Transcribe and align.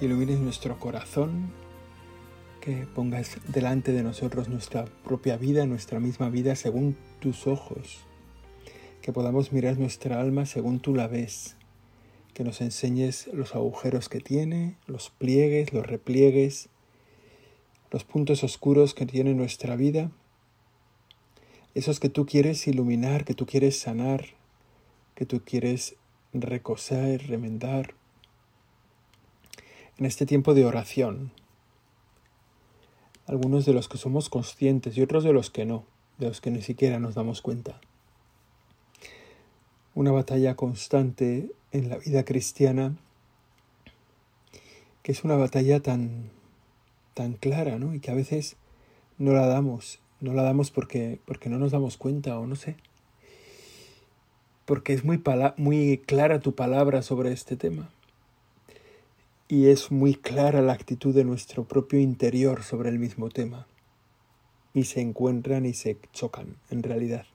ilumines 0.00 0.38
nuestro 0.38 0.78
corazón, 0.78 1.52
que 2.60 2.86
pongas 2.94 3.38
delante 3.48 3.92
de 3.92 4.02
nosotros 4.02 4.48
nuestra 4.48 4.86
propia 5.04 5.36
vida, 5.36 5.66
nuestra 5.66 6.00
misma 6.00 6.30
vida 6.30 6.56
según 6.56 6.96
tus 7.20 7.46
ojos, 7.46 8.00
que 9.02 9.12
podamos 9.12 9.52
mirar 9.52 9.78
nuestra 9.78 10.20
alma 10.20 10.46
según 10.46 10.80
tú 10.80 10.94
la 10.94 11.06
ves, 11.06 11.56
que 12.32 12.44
nos 12.44 12.62
enseñes 12.62 13.28
los 13.32 13.54
agujeros 13.54 14.08
que 14.08 14.20
tiene, 14.20 14.76
los 14.86 15.10
pliegues, 15.10 15.72
los 15.74 15.86
repliegues, 15.86 16.70
los 17.90 18.04
puntos 18.04 18.42
oscuros 18.42 18.94
que 18.94 19.04
tiene 19.04 19.34
nuestra 19.34 19.76
vida, 19.76 20.10
esos 21.74 22.00
que 22.00 22.08
tú 22.08 22.24
quieres 22.24 22.66
iluminar, 22.66 23.24
que 23.24 23.34
tú 23.34 23.46
quieres 23.46 23.78
sanar, 23.78 24.24
que 25.14 25.26
tú 25.26 25.42
quieres 25.44 25.96
recoser, 26.32 27.26
remendar 27.26 27.99
en 30.00 30.06
este 30.06 30.24
tiempo 30.24 30.54
de 30.54 30.64
oración. 30.64 31.30
Algunos 33.26 33.66
de 33.66 33.74
los 33.74 33.86
que 33.86 33.98
somos 33.98 34.30
conscientes 34.30 34.96
y 34.96 35.02
otros 35.02 35.22
de 35.24 35.34
los 35.34 35.50
que 35.50 35.66
no, 35.66 35.84
de 36.18 36.28
los 36.28 36.40
que 36.40 36.50
ni 36.50 36.62
siquiera 36.62 36.98
nos 36.98 37.14
damos 37.14 37.42
cuenta. 37.42 37.78
Una 39.94 40.10
batalla 40.10 40.56
constante 40.56 41.52
en 41.70 41.90
la 41.90 41.98
vida 41.98 42.24
cristiana 42.24 42.96
que 45.02 45.12
es 45.12 45.22
una 45.22 45.36
batalla 45.36 45.80
tan 45.80 46.30
tan 47.12 47.34
clara, 47.34 47.78
¿no? 47.78 47.94
Y 47.94 48.00
que 48.00 48.10
a 48.10 48.14
veces 48.14 48.56
no 49.18 49.32
la 49.32 49.46
damos, 49.46 50.00
no 50.20 50.32
la 50.32 50.42
damos 50.42 50.70
porque 50.70 51.20
porque 51.26 51.50
no 51.50 51.58
nos 51.58 51.72
damos 51.72 51.98
cuenta 51.98 52.38
o 52.38 52.46
no 52.46 52.56
sé. 52.56 52.76
Porque 54.64 54.94
es 54.94 55.04
muy 55.04 55.22
muy 55.58 55.98
clara 55.98 56.40
tu 56.40 56.54
palabra 56.54 57.02
sobre 57.02 57.32
este 57.32 57.56
tema 57.56 57.90
y 59.50 59.66
es 59.66 59.90
muy 59.90 60.14
clara 60.14 60.62
la 60.62 60.72
actitud 60.72 61.12
de 61.12 61.24
nuestro 61.24 61.64
propio 61.64 61.98
interior 61.98 62.62
sobre 62.62 62.88
el 62.88 63.00
mismo 63.00 63.30
tema. 63.30 63.66
Y 64.74 64.84
se 64.84 65.00
encuentran 65.00 65.66
y 65.66 65.74
se 65.74 65.98
chocan, 66.12 66.54
en 66.70 66.84
realidad, 66.84 67.26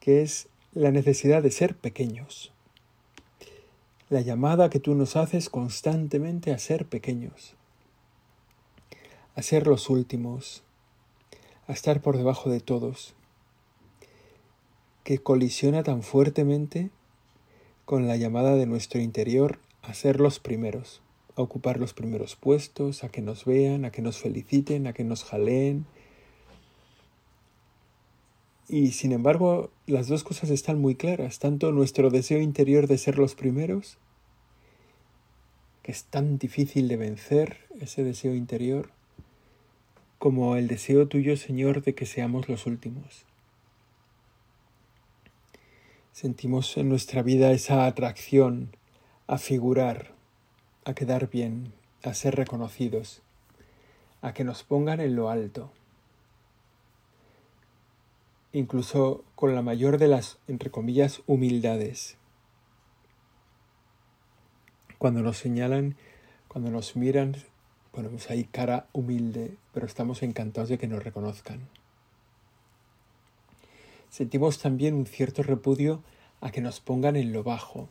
que 0.00 0.22
es 0.22 0.48
la 0.72 0.90
necesidad 0.90 1.42
de 1.42 1.50
ser 1.50 1.76
pequeños. 1.76 2.50
La 4.08 4.22
llamada 4.22 4.70
que 4.70 4.80
tú 4.80 4.94
nos 4.94 5.16
haces 5.16 5.50
constantemente 5.50 6.50
a 6.50 6.58
ser 6.58 6.86
pequeños, 6.86 7.52
a 9.34 9.42
ser 9.42 9.66
los 9.66 9.90
últimos, 9.90 10.62
a 11.66 11.74
estar 11.74 12.00
por 12.00 12.16
debajo 12.16 12.48
de 12.48 12.60
todos, 12.60 13.12
que 15.04 15.18
colisiona 15.18 15.82
tan 15.82 16.02
fuertemente 16.02 16.88
con 17.84 18.08
la 18.08 18.16
llamada 18.16 18.54
de 18.54 18.64
nuestro 18.64 18.98
interior 18.98 19.58
a 19.82 19.92
ser 19.92 20.20
los 20.20 20.38
primeros 20.38 21.02
a 21.38 21.42
ocupar 21.42 21.78
los 21.78 21.94
primeros 21.94 22.34
puestos, 22.34 23.04
a 23.04 23.10
que 23.10 23.22
nos 23.22 23.44
vean, 23.44 23.84
a 23.84 23.92
que 23.92 24.02
nos 24.02 24.18
feliciten, 24.18 24.88
a 24.88 24.92
que 24.92 25.04
nos 25.04 25.22
jaleen. 25.22 25.86
Y 28.68 28.90
sin 28.90 29.12
embargo, 29.12 29.70
las 29.86 30.08
dos 30.08 30.24
cosas 30.24 30.50
están 30.50 30.80
muy 30.80 30.96
claras, 30.96 31.38
tanto 31.38 31.70
nuestro 31.70 32.10
deseo 32.10 32.40
interior 32.40 32.88
de 32.88 32.98
ser 32.98 33.18
los 33.18 33.36
primeros, 33.36 33.98
que 35.82 35.92
es 35.92 36.04
tan 36.04 36.38
difícil 36.38 36.88
de 36.88 36.96
vencer 36.96 37.58
ese 37.80 38.02
deseo 38.02 38.34
interior, 38.34 38.90
como 40.18 40.56
el 40.56 40.66
deseo 40.66 41.06
tuyo, 41.06 41.36
Señor, 41.36 41.82
de 41.82 41.94
que 41.94 42.04
seamos 42.04 42.48
los 42.48 42.66
últimos. 42.66 43.24
Sentimos 46.12 46.76
en 46.76 46.88
nuestra 46.88 47.22
vida 47.22 47.52
esa 47.52 47.86
atracción 47.86 48.76
a 49.28 49.38
figurar, 49.38 50.17
a 50.88 50.94
quedar 50.94 51.28
bien, 51.28 51.74
a 52.02 52.14
ser 52.14 52.34
reconocidos, 52.34 53.20
a 54.22 54.32
que 54.32 54.42
nos 54.42 54.62
pongan 54.62 55.00
en 55.00 55.16
lo 55.16 55.28
alto. 55.28 55.70
Incluso 58.54 59.22
con 59.34 59.54
la 59.54 59.60
mayor 59.60 59.98
de 59.98 60.08
las, 60.08 60.38
entre 60.48 60.70
comillas, 60.70 61.20
humildades. 61.26 62.16
Cuando 64.96 65.20
nos 65.20 65.36
señalan, 65.36 65.94
cuando 66.48 66.70
nos 66.70 66.96
miran, 66.96 67.36
ponemos 67.92 68.30
ahí 68.30 68.44
cara 68.44 68.86
humilde, 68.94 69.58
pero 69.74 69.84
estamos 69.84 70.22
encantados 70.22 70.70
de 70.70 70.78
que 70.78 70.88
nos 70.88 71.04
reconozcan. 71.04 71.68
Sentimos 74.08 74.58
también 74.58 74.94
un 74.94 75.04
cierto 75.04 75.42
repudio 75.42 76.02
a 76.40 76.50
que 76.50 76.62
nos 76.62 76.80
pongan 76.80 77.16
en 77.16 77.34
lo 77.34 77.42
bajo, 77.42 77.90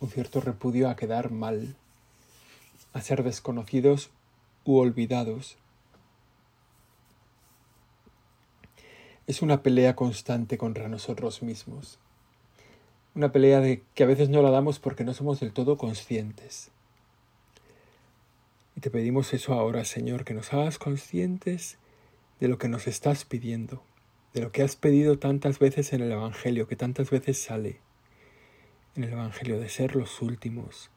un 0.00 0.10
cierto 0.10 0.40
repudio 0.40 0.88
a 0.88 0.96
quedar 0.96 1.30
mal, 1.30 1.76
a 2.92 3.00
ser 3.00 3.22
desconocidos 3.22 4.10
u 4.64 4.78
olvidados. 4.78 5.56
Es 9.26 9.42
una 9.42 9.62
pelea 9.62 9.96
constante 9.96 10.58
contra 10.58 10.88
nosotros 10.88 11.42
mismos. 11.42 11.98
Una 13.14 13.32
pelea 13.32 13.60
de 13.60 13.82
que 13.94 14.02
a 14.02 14.06
veces 14.06 14.28
no 14.28 14.42
la 14.42 14.50
damos 14.50 14.78
porque 14.78 15.04
no 15.04 15.14
somos 15.14 15.40
del 15.40 15.52
todo 15.52 15.78
conscientes. 15.78 16.70
Y 18.76 18.80
te 18.80 18.90
pedimos 18.90 19.32
eso 19.32 19.54
ahora, 19.54 19.84
Señor, 19.84 20.24
que 20.24 20.34
nos 20.34 20.52
hagas 20.52 20.78
conscientes 20.78 21.78
de 22.40 22.48
lo 22.48 22.58
que 22.58 22.68
nos 22.68 22.86
estás 22.86 23.24
pidiendo, 23.24 23.82
de 24.34 24.42
lo 24.42 24.50
que 24.50 24.62
has 24.62 24.76
pedido 24.76 25.18
tantas 25.18 25.58
veces 25.58 25.92
en 25.92 26.02
el 26.02 26.12
Evangelio, 26.12 26.66
que 26.66 26.76
tantas 26.76 27.10
veces 27.10 27.40
sale 27.40 27.78
en 28.96 29.04
el 29.04 29.12
Evangelio 29.12 29.58
de 29.58 29.68
ser 29.68 29.96
los 29.96 30.22
últimos. 30.22 30.90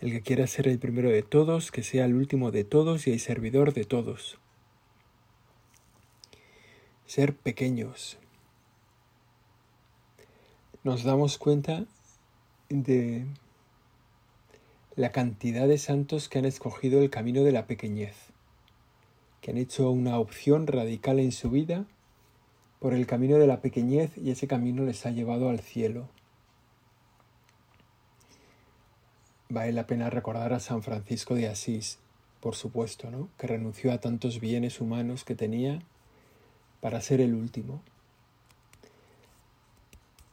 El 0.00 0.10
que 0.10 0.22
quiera 0.22 0.46
ser 0.46 0.68
el 0.68 0.78
primero 0.78 1.10
de 1.10 1.22
todos, 1.22 1.70
que 1.70 1.82
sea 1.82 2.04
el 2.04 2.14
último 2.14 2.50
de 2.50 2.64
todos 2.64 3.06
y 3.06 3.12
el 3.12 3.20
servidor 3.20 3.72
de 3.72 3.84
todos. 3.84 4.38
Ser 7.06 7.34
pequeños. 7.34 8.18
Nos 10.84 11.04
damos 11.04 11.38
cuenta 11.38 11.84
de 12.68 13.26
la 14.94 15.12
cantidad 15.12 15.68
de 15.68 15.78
santos 15.78 16.28
que 16.28 16.38
han 16.38 16.44
escogido 16.44 17.00
el 17.02 17.10
camino 17.10 17.44
de 17.44 17.52
la 17.52 17.66
pequeñez, 17.66 18.16
que 19.40 19.52
han 19.52 19.58
hecho 19.58 19.90
una 19.90 20.18
opción 20.18 20.66
radical 20.66 21.20
en 21.20 21.32
su 21.32 21.50
vida 21.50 21.86
por 22.80 22.94
el 22.94 23.06
camino 23.06 23.38
de 23.38 23.46
la 23.46 23.60
pequeñez 23.60 24.16
y 24.16 24.30
ese 24.30 24.46
camino 24.46 24.84
les 24.84 25.06
ha 25.06 25.10
llevado 25.10 25.50
al 25.50 25.60
cielo. 25.60 26.08
Vale 29.50 29.72
la 29.72 29.86
pena 29.86 30.10
recordar 30.10 30.52
a 30.52 30.60
San 30.60 30.82
Francisco 30.82 31.34
de 31.34 31.48
Asís, 31.48 31.98
por 32.40 32.54
supuesto, 32.54 33.10
¿no? 33.10 33.30
que 33.38 33.46
renunció 33.46 33.92
a 33.92 33.98
tantos 33.98 34.40
bienes 34.40 34.80
humanos 34.80 35.24
que 35.24 35.34
tenía 35.34 35.80
para 36.82 37.00
ser 37.00 37.22
el 37.22 37.34
último. 37.34 37.80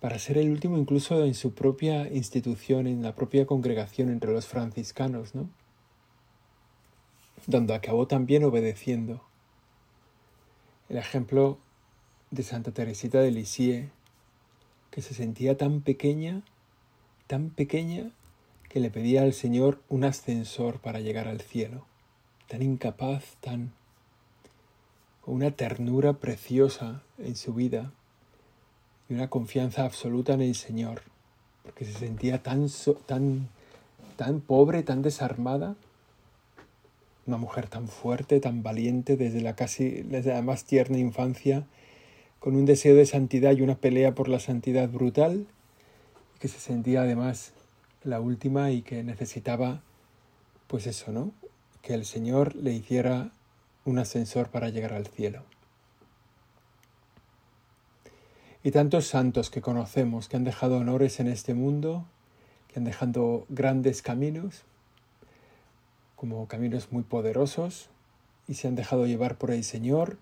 Para 0.02 0.20
ser 0.20 0.38
el 0.38 0.52
último 0.52 0.78
incluso 0.78 1.24
en 1.24 1.34
su 1.34 1.54
propia 1.54 2.12
institución, 2.12 2.88
en 2.88 3.02
la 3.02 3.16
propia 3.16 3.46
congregación 3.46 4.10
entre 4.10 4.34
los 4.34 4.48
franciscanos, 4.48 5.34
¿no? 5.34 5.50
Donde 7.48 7.74
acabó 7.74 8.08
también 8.08 8.44
obedeciendo. 8.44 9.24
El 10.90 10.98
ejemplo 10.98 11.58
de 12.32 12.44
Santa 12.44 12.72
Teresita 12.72 13.22
de 13.22 13.32
Lisieux, 13.32 13.90
que 14.92 15.02
se 15.02 15.14
sentía 15.14 15.58
tan 15.58 15.82
pequeña, 15.82 16.44
tan 17.28 17.50
pequeña 17.50 18.12
que 18.76 18.82
le 18.82 18.90
pedía 18.90 19.22
al 19.22 19.32
Señor 19.32 19.80
un 19.88 20.04
ascensor 20.04 20.80
para 20.80 21.00
llegar 21.00 21.30
al 21.30 21.40
cielo, 21.40 21.86
tan 22.50 22.62
incapaz, 22.62 23.24
tan 23.40 23.72
con 25.22 25.36
una 25.36 25.52
ternura 25.52 26.12
preciosa 26.12 27.02
en 27.18 27.38
su 27.38 27.54
vida 27.54 27.94
y 29.08 29.14
una 29.14 29.30
confianza 29.30 29.86
absoluta 29.86 30.34
en 30.34 30.42
el 30.42 30.56
Señor, 30.56 31.04
porque 31.64 31.86
se 31.86 31.94
sentía 31.94 32.44
tan, 32.44 32.68
tan, 33.06 33.48
tan 34.18 34.42
pobre, 34.42 34.84
tan 34.84 35.02
desarmada, 35.02 35.78
una 37.28 37.38
mujer 37.38 37.70
tan 37.70 37.88
fuerte, 37.88 38.42
tan 38.42 38.62
valiente 38.62 39.16
desde 39.16 39.40
la 39.40 39.56
casi 39.56 40.02
desde 40.02 40.34
la 40.34 40.42
más 40.42 40.66
tierna 40.66 40.98
infancia, 40.98 41.64
con 42.42 42.58
un 42.58 42.66
deseo 42.66 42.94
de 42.98 43.06
santidad 43.06 43.56
y 43.56 43.62
una 43.62 43.76
pelea 43.76 44.16
por 44.16 44.28
la 44.28 44.42
santidad 44.42 44.90
brutal, 44.90 45.48
que 46.40 46.50
se 46.50 46.60
sentía 46.60 47.04
además 47.04 47.54
la 48.06 48.22
última 48.22 48.72
y 48.72 48.82
que 48.82 49.04
necesitaba 49.04 49.82
pues 50.68 50.88
eso, 50.88 51.12
¿no? 51.12 51.32
Que 51.82 51.94
el 51.94 52.06
Señor 52.06 52.56
le 52.56 52.72
hiciera 52.72 53.32
un 53.84 54.00
ascensor 54.00 54.50
para 54.50 54.70
llegar 54.70 54.94
al 54.94 55.08
cielo. 55.08 55.44
Y 58.64 58.72
tantos 58.72 59.06
santos 59.06 59.52
que 59.52 59.62
conocemos 59.62 60.28
que 60.28 60.38
han 60.38 60.44
dejado 60.44 60.78
honores 60.78 61.20
en 61.20 61.28
este 61.28 61.54
mundo, 61.54 62.06
que 62.68 62.80
han 62.80 62.86
dejado 62.86 63.46
grandes 63.50 64.02
caminos, 64.02 64.64
como 66.16 66.48
caminos 66.48 66.92
muy 66.92 67.04
poderosos, 67.04 67.90
y 68.48 68.56
se 68.56 68.68
han 68.68 68.76
dejado 68.76 69.06
llevar 69.06 69.38
por 69.38 69.52
el 69.52 69.64
Señor, 69.64 70.18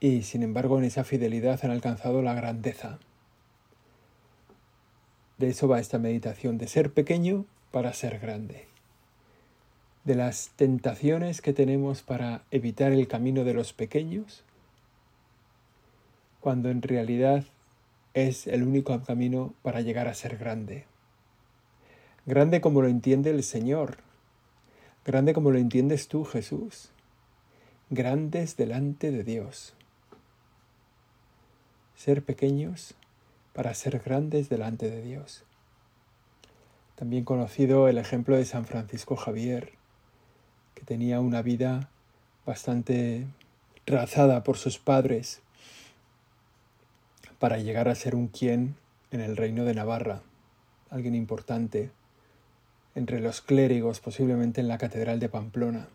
y 0.00 0.22
sin 0.22 0.42
embargo 0.42 0.78
en 0.78 0.84
esa 0.84 1.04
fidelidad 1.04 1.60
han 1.62 1.70
alcanzado 1.70 2.22
la 2.22 2.34
grandeza. 2.34 2.98
De 5.38 5.48
eso 5.48 5.68
va 5.68 5.80
esta 5.80 5.98
meditación, 5.98 6.56
de 6.56 6.66
ser 6.66 6.92
pequeño 6.92 7.44
para 7.70 7.92
ser 7.92 8.18
grande. 8.18 8.66
De 10.04 10.14
las 10.14 10.50
tentaciones 10.56 11.42
que 11.42 11.52
tenemos 11.52 12.02
para 12.02 12.42
evitar 12.50 12.92
el 12.92 13.06
camino 13.06 13.44
de 13.44 13.52
los 13.52 13.72
pequeños, 13.72 14.44
cuando 16.40 16.70
en 16.70 16.80
realidad 16.80 17.44
es 18.14 18.46
el 18.46 18.62
único 18.62 18.98
camino 19.02 19.52
para 19.62 19.82
llegar 19.82 20.08
a 20.08 20.14
ser 20.14 20.38
grande. 20.38 20.84
Grande 22.24 22.60
como 22.62 22.80
lo 22.80 22.88
entiende 22.88 23.30
el 23.30 23.42
Señor, 23.42 23.98
grande 25.04 25.34
como 25.34 25.50
lo 25.50 25.58
entiendes 25.58 26.08
tú, 26.08 26.24
Jesús, 26.24 26.90
grandes 27.90 28.56
delante 28.56 29.10
de 29.10 29.22
Dios. 29.22 29.74
Ser 31.94 32.22
pequeños 32.22 32.94
para 33.56 33.72
ser 33.72 34.00
grandes 34.00 34.50
delante 34.50 34.90
de 34.90 35.00
Dios. 35.00 35.42
También 36.94 37.24
conocido 37.24 37.88
el 37.88 37.96
ejemplo 37.96 38.36
de 38.36 38.44
San 38.44 38.66
Francisco 38.66 39.16
Javier, 39.16 39.72
que 40.74 40.84
tenía 40.84 41.20
una 41.20 41.40
vida 41.40 41.88
bastante 42.44 43.26
trazada 43.86 44.44
por 44.44 44.58
sus 44.58 44.78
padres 44.78 45.40
para 47.38 47.56
llegar 47.56 47.88
a 47.88 47.94
ser 47.94 48.14
un 48.14 48.28
quien 48.28 48.76
en 49.10 49.22
el 49.22 49.38
reino 49.38 49.64
de 49.64 49.72
Navarra, 49.72 50.20
alguien 50.90 51.14
importante 51.14 51.88
entre 52.94 53.20
los 53.20 53.40
clérigos, 53.40 54.00
posiblemente 54.00 54.60
en 54.60 54.68
la 54.68 54.76
Catedral 54.76 55.18
de 55.18 55.30
Pamplona, 55.30 55.88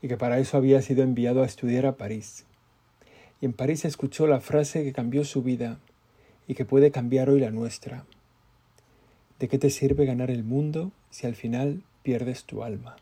y 0.00 0.06
que 0.06 0.16
para 0.16 0.38
eso 0.38 0.56
había 0.56 0.80
sido 0.80 1.02
enviado 1.02 1.42
a 1.42 1.46
estudiar 1.46 1.86
a 1.86 1.96
París. 1.96 2.44
Y 3.40 3.46
en 3.46 3.52
París 3.52 3.84
escuchó 3.84 4.28
la 4.28 4.40
frase 4.40 4.84
que 4.84 4.92
cambió 4.92 5.24
su 5.24 5.42
vida 5.42 5.80
y 6.50 6.54
que 6.54 6.64
puede 6.64 6.90
cambiar 6.90 7.30
hoy 7.30 7.38
la 7.38 7.52
nuestra. 7.52 8.06
¿De 9.38 9.46
qué 9.46 9.56
te 9.56 9.70
sirve 9.70 10.04
ganar 10.04 10.32
el 10.32 10.42
mundo 10.42 10.90
si 11.08 11.28
al 11.28 11.36
final 11.36 11.84
pierdes 12.02 12.42
tu 12.42 12.64
alma? 12.64 12.96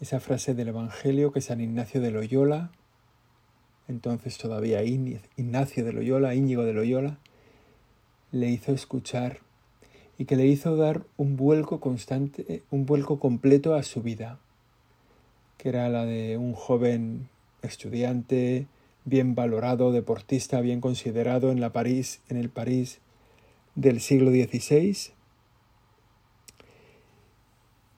Esa 0.00 0.20
frase 0.20 0.54
del 0.54 0.68
Evangelio 0.68 1.32
que 1.32 1.40
San 1.40 1.60
Ignacio 1.60 2.00
de 2.00 2.12
Loyola, 2.12 2.70
entonces 3.88 4.38
todavía 4.38 4.84
Ignacio 4.84 5.84
de 5.84 5.92
Loyola, 5.92 6.36
Íñigo 6.36 6.62
de 6.62 6.72
Loyola, 6.72 7.18
le 8.30 8.48
hizo 8.48 8.70
escuchar 8.70 9.40
y 10.16 10.26
que 10.26 10.36
le 10.36 10.46
hizo 10.46 10.76
dar 10.76 11.02
un 11.16 11.36
vuelco 11.36 11.80
constante, 11.80 12.62
un 12.70 12.86
vuelco 12.86 13.18
completo 13.18 13.74
a 13.74 13.82
su 13.82 14.02
vida, 14.02 14.38
que 15.58 15.70
era 15.70 15.88
la 15.88 16.04
de 16.04 16.38
un 16.38 16.52
joven 16.52 17.28
estudiante, 17.62 18.68
bien 19.10 19.34
valorado, 19.34 19.92
deportista, 19.92 20.60
bien 20.60 20.80
considerado 20.80 21.50
en, 21.50 21.60
la 21.60 21.72
París, 21.72 22.22
en 22.28 22.38
el 22.38 22.48
París 22.48 23.00
del 23.74 24.00
siglo 24.00 24.30
XVI, 24.30 25.12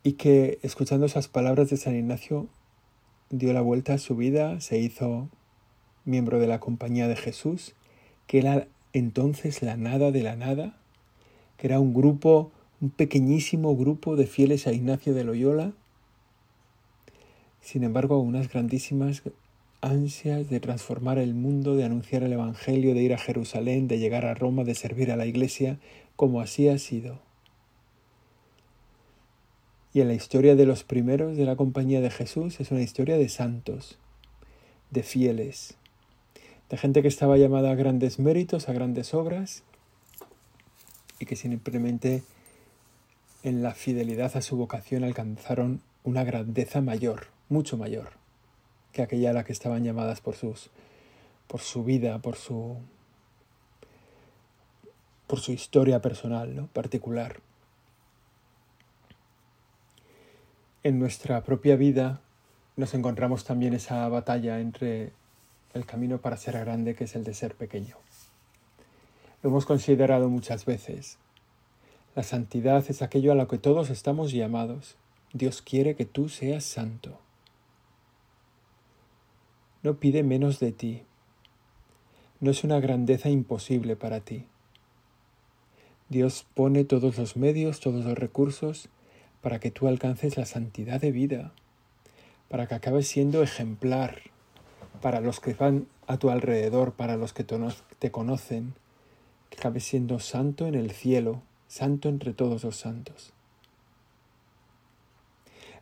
y 0.02 0.14
que 0.14 0.58
escuchando 0.62 1.06
esas 1.06 1.28
palabras 1.28 1.70
de 1.70 1.76
San 1.76 1.94
Ignacio 1.94 2.48
dio 3.30 3.52
la 3.52 3.60
vuelta 3.60 3.94
a 3.94 3.98
su 3.98 4.16
vida, 4.16 4.60
se 4.60 4.78
hizo 4.78 5.28
miembro 6.04 6.40
de 6.40 6.48
la 6.48 6.58
Compañía 6.58 7.06
de 7.06 7.14
Jesús, 7.14 7.74
que 8.26 8.38
era 8.38 8.66
entonces 8.92 9.62
la 9.62 9.76
nada 9.76 10.10
de 10.10 10.22
la 10.22 10.34
nada, 10.34 10.76
que 11.58 11.68
era 11.68 11.78
un 11.78 11.94
grupo, 11.94 12.50
un 12.80 12.90
pequeñísimo 12.90 13.76
grupo 13.76 14.16
de 14.16 14.26
fieles 14.26 14.66
a 14.66 14.72
Ignacio 14.72 15.14
de 15.14 15.22
Loyola, 15.22 15.72
sin 17.62 17.84
embargo, 17.84 18.18
unas 18.18 18.52
grandísimas 18.52 19.22
ansias 19.82 20.48
de 20.48 20.60
transformar 20.60 21.18
el 21.18 21.34
mundo, 21.34 21.74
de 21.74 21.84
anunciar 21.84 22.22
el 22.22 22.32
Evangelio, 22.32 22.94
de 22.94 23.02
ir 23.02 23.12
a 23.12 23.18
Jerusalén, 23.18 23.88
de 23.88 23.98
llegar 23.98 24.24
a 24.24 24.34
Roma, 24.34 24.62
de 24.62 24.76
servir 24.76 25.10
a 25.10 25.16
la 25.16 25.26
Iglesia, 25.26 25.78
como 26.16 26.40
así 26.40 26.68
ha 26.68 26.78
sido. 26.78 27.18
Y 29.92 30.00
en 30.00 30.08
la 30.08 30.14
historia 30.14 30.54
de 30.54 30.66
los 30.66 30.84
primeros 30.84 31.36
de 31.36 31.44
la 31.44 31.56
compañía 31.56 32.00
de 32.00 32.10
Jesús 32.10 32.60
es 32.60 32.70
una 32.70 32.80
historia 32.80 33.18
de 33.18 33.28
santos, 33.28 33.98
de 34.90 35.02
fieles, 35.02 35.74
de 36.70 36.78
gente 36.78 37.02
que 37.02 37.08
estaba 37.08 37.36
llamada 37.36 37.72
a 37.72 37.74
grandes 37.74 38.18
méritos, 38.20 38.68
a 38.68 38.72
grandes 38.72 39.12
obras, 39.12 39.64
y 41.18 41.26
que 41.26 41.36
simplemente 41.36 42.22
en 43.42 43.62
la 43.62 43.74
fidelidad 43.74 44.36
a 44.36 44.42
su 44.42 44.56
vocación 44.56 45.02
alcanzaron 45.02 45.82
una 46.04 46.22
grandeza 46.22 46.80
mayor, 46.80 47.26
mucho 47.48 47.76
mayor 47.76 48.21
que 48.92 49.02
aquella 49.02 49.30
a 49.30 49.32
la 49.32 49.44
que 49.44 49.52
estaban 49.52 49.84
llamadas 49.84 50.20
por 50.20 50.36
sus 50.36 50.70
por 51.48 51.60
su 51.60 51.84
vida, 51.84 52.18
por 52.20 52.36
su 52.36 52.76
por 55.26 55.40
su 55.40 55.52
historia 55.52 56.00
personal, 56.00 56.54
¿no? 56.54 56.66
particular. 56.68 57.40
En 60.82 60.98
nuestra 60.98 61.42
propia 61.42 61.76
vida 61.76 62.20
nos 62.76 62.92
encontramos 62.92 63.44
también 63.44 63.72
esa 63.72 64.06
batalla 64.08 64.60
entre 64.60 65.12
el 65.74 65.86
camino 65.86 66.18
para 66.18 66.36
ser 66.36 66.58
grande, 66.58 66.94
que 66.94 67.04
es 67.04 67.16
el 67.16 67.24
de 67.24 67.32
ser 67.32 67.54
pequeño. 67.54 67.96
Lo 69.42 69.50
hemos 69.50 69.64
considerado 69.64 70.28
muchas 70.28 70.66
veces. 70.66 71.18
La 72.14 72.22
santidad 72.22 72.84
es 72.88 73.00
aquello 73.00 73.32
a 73.32 73.34
lo 73.34 73.48
que 73.48 73.58
todos 73.58 73.88
estamos 73.88 74.32
llamados. 74.32 74.96
Dios 75.32 75.62
quiere 75.62 75.96
que 75.96 76.04
tú 76.04 76.28
seas 76.28 76.64
santo 76.64 77.18
no 79.82 79.98
pide 79.98 80.22
menos 80.22 80.60
de 80.60 80.72
ti. 80.72 81.02
No 82.40 82.50
es 82.50 82.64
una 82.64 82.80
grandeza 82.80 83.30
imposible 83.30 83.96
para 83.96 84.20
ti. 84.20 84.46
Dios 86.08 86.46
pone 86.54 86.84
todos 86.84 87.18
los 87.18 87.36
medios, 87.36 87.80
todos 87.80 88.04
los 88.04 88.18
recursos 88.18 88.88
para 89.40 89.58
que 89.58 89.70
tú 89.70 89.88
alcances 89.88 90.36
la 90.36 90.46
santidad 90.46 91.00
de 91.00 91.10
vida, 91.10 91.52
para 92.48 92.66
que 92.66 92.74
acabes 92.74 93.08
siendo 93.08 93.42
ejemplar 93.42 94.20
para 95.00 95.20
los 95.20 95.40
que 95.40 95.54
van 95.54 95.88
a 96.06 96.18
tu 96.18 96.30
alrededor, 96.30 96.92
para 96.92 97.16
los 97.16 97.32
que 97.32 97.44
te 97.44 98.10
conocen, 98.10 98.74
que 99.50 99.58
acabes 99.58 99.84
siendo 99.84 100.20
santo 100.20 100.66
en 100.66 100.74
el 100.74 100.92
cielo, 100.92 101.42
santo 101.66 102.08
entre 102.08 102.32
todos 102.34 102.62
los 102.62 102.76
santos. 102.76 103.32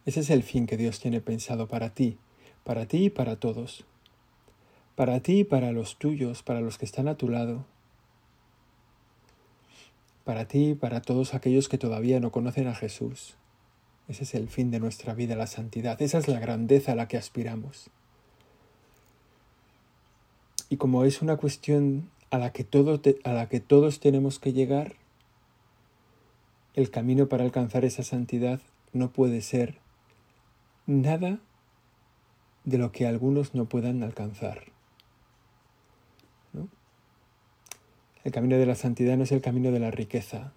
Ese 0.06 0.20
es 0.20 0.30
el 0.30 0.42
fin 0.42 0.66
que 0.66 0.78
Dios 0.78 1.00
tiene 1.00 1.20
pensado 1.20 1.68
para 1.68 1.90
ti, 1.90 2.16
para 2.64 2.86
ti 2.86 3.06
y 3.06 3.10
para 3.10 3.36
todos 3.36 3.84
para 5.00 5.20
ti 5.20 5.38
y 5.38 5.44
para 5.44 5.72
los 5.72 5.96
tuyos, 5.96 6.42
para 6.42 6.60
los 6.60 6.76
que 6.76 6.84
están 6.84 7.08
a 7.08 7.14
tu 7.14 7.30
lado, 7.30 7.64
para 10.24 10.44
ti 10.44 10.72
y 10.72 10.74
para 10.74 11.00
todos 11.00 11.32
aquellos 11.32 11.70
que 11.70 11.78
todavía 11.78 12.20
no 12.20 12.30
conocen 12.30 12.68
a 12.68 12.74
Jesús. 12.74 13.34
Ese 14.08 14.24
es 14.24 14.34
el 14.34 14.50
fin 14.50 14.70
de 14.70 14.78
nuestra 14.78 15.14
vida, 15.14 15.36
la 15.36 15.46
santidad. 15.46 16.02
Esa 16.02 16.18
es 16.18 16.28
la 16.28 16.38
grandeza 16.38 16.92
a 16.92 16.96
la 16.96 17.08
que 17.08 17.16
aspiramos. 17.16 17.88
Y 20.68 20.76
como 20.76 21.04
es 21.04 21.22
una 21.22 21.38
cuestión 21.38 22.10
a 22.30 22.36
la 22.36 22.52
que, 22.52 22.66
a 23.24 23.32
la 23.32 23.48
que 23.48 23.60
todos 23.60 24.00
tenemos 24.00 24.38
que 24.38 24.52
llegar, 24.52 24.96
el 26.74 26.90
camino 26.90 27.26
para 27.26 27.44
alcanzar 27.44 27.86
esa 27.86 28.02
santidad 28.02 28.60
no 28.92 29.12
puede 29.12 29.40
ser 29.40 29.78
nada 30.86 31.38
de 32.64 32.78
lo 32.78 32.92
que 32.92 33.06
algunos 33.06 33.54
no 33.54 33.66
puedan 33.66 34.02
alcanzar. 34.02 34.64
El 38.22 38.32
camino 38.32 38.58
de 38.58 38.66
la 38.66 38.74
santidad 38.74 39.16
no 39.16 39.22
es 39.22 39.32
el 39.32 39.40
camino 39.40 39.70
de 39.70 39.80
la 39.80 39.90
riqueza, 39.90 40.52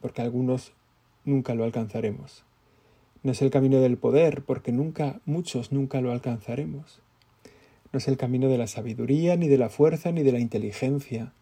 porque 0.00 0.22
algunos 0.22 0.72
nunca 1.24 1.54
lo 1.54 1.64
alcanzaremos. 1.64 2.44
No 3.24 3.32
es 3.32 3.42
el 3.42 3.50
camino 3.50 3.80
del 3.80 3.96
poder, 3.96 4.42
porque 4.42 4.70
nunca, 4.70 5.20
muchos 5.24 5.72
nunca 5.72 6.00
lo 6.00 6.12
alcanzaremos. 6.12 7.00
No 7.90 7.98
es 7.98 8.06
el 8.06 8.16
camino 8.16 8.48
de 8.48 8.58
la 8.58 8.68
sabiduría, 8.68 9.34
ni 9.36 9.48
de 9.48 9.58
la 9.58 9.70
fuerza, 9.70 10.12
ni 10.12 10.22
de 10.22 10.30
la 10.30 10.38
inteligencia, 10.38 11.32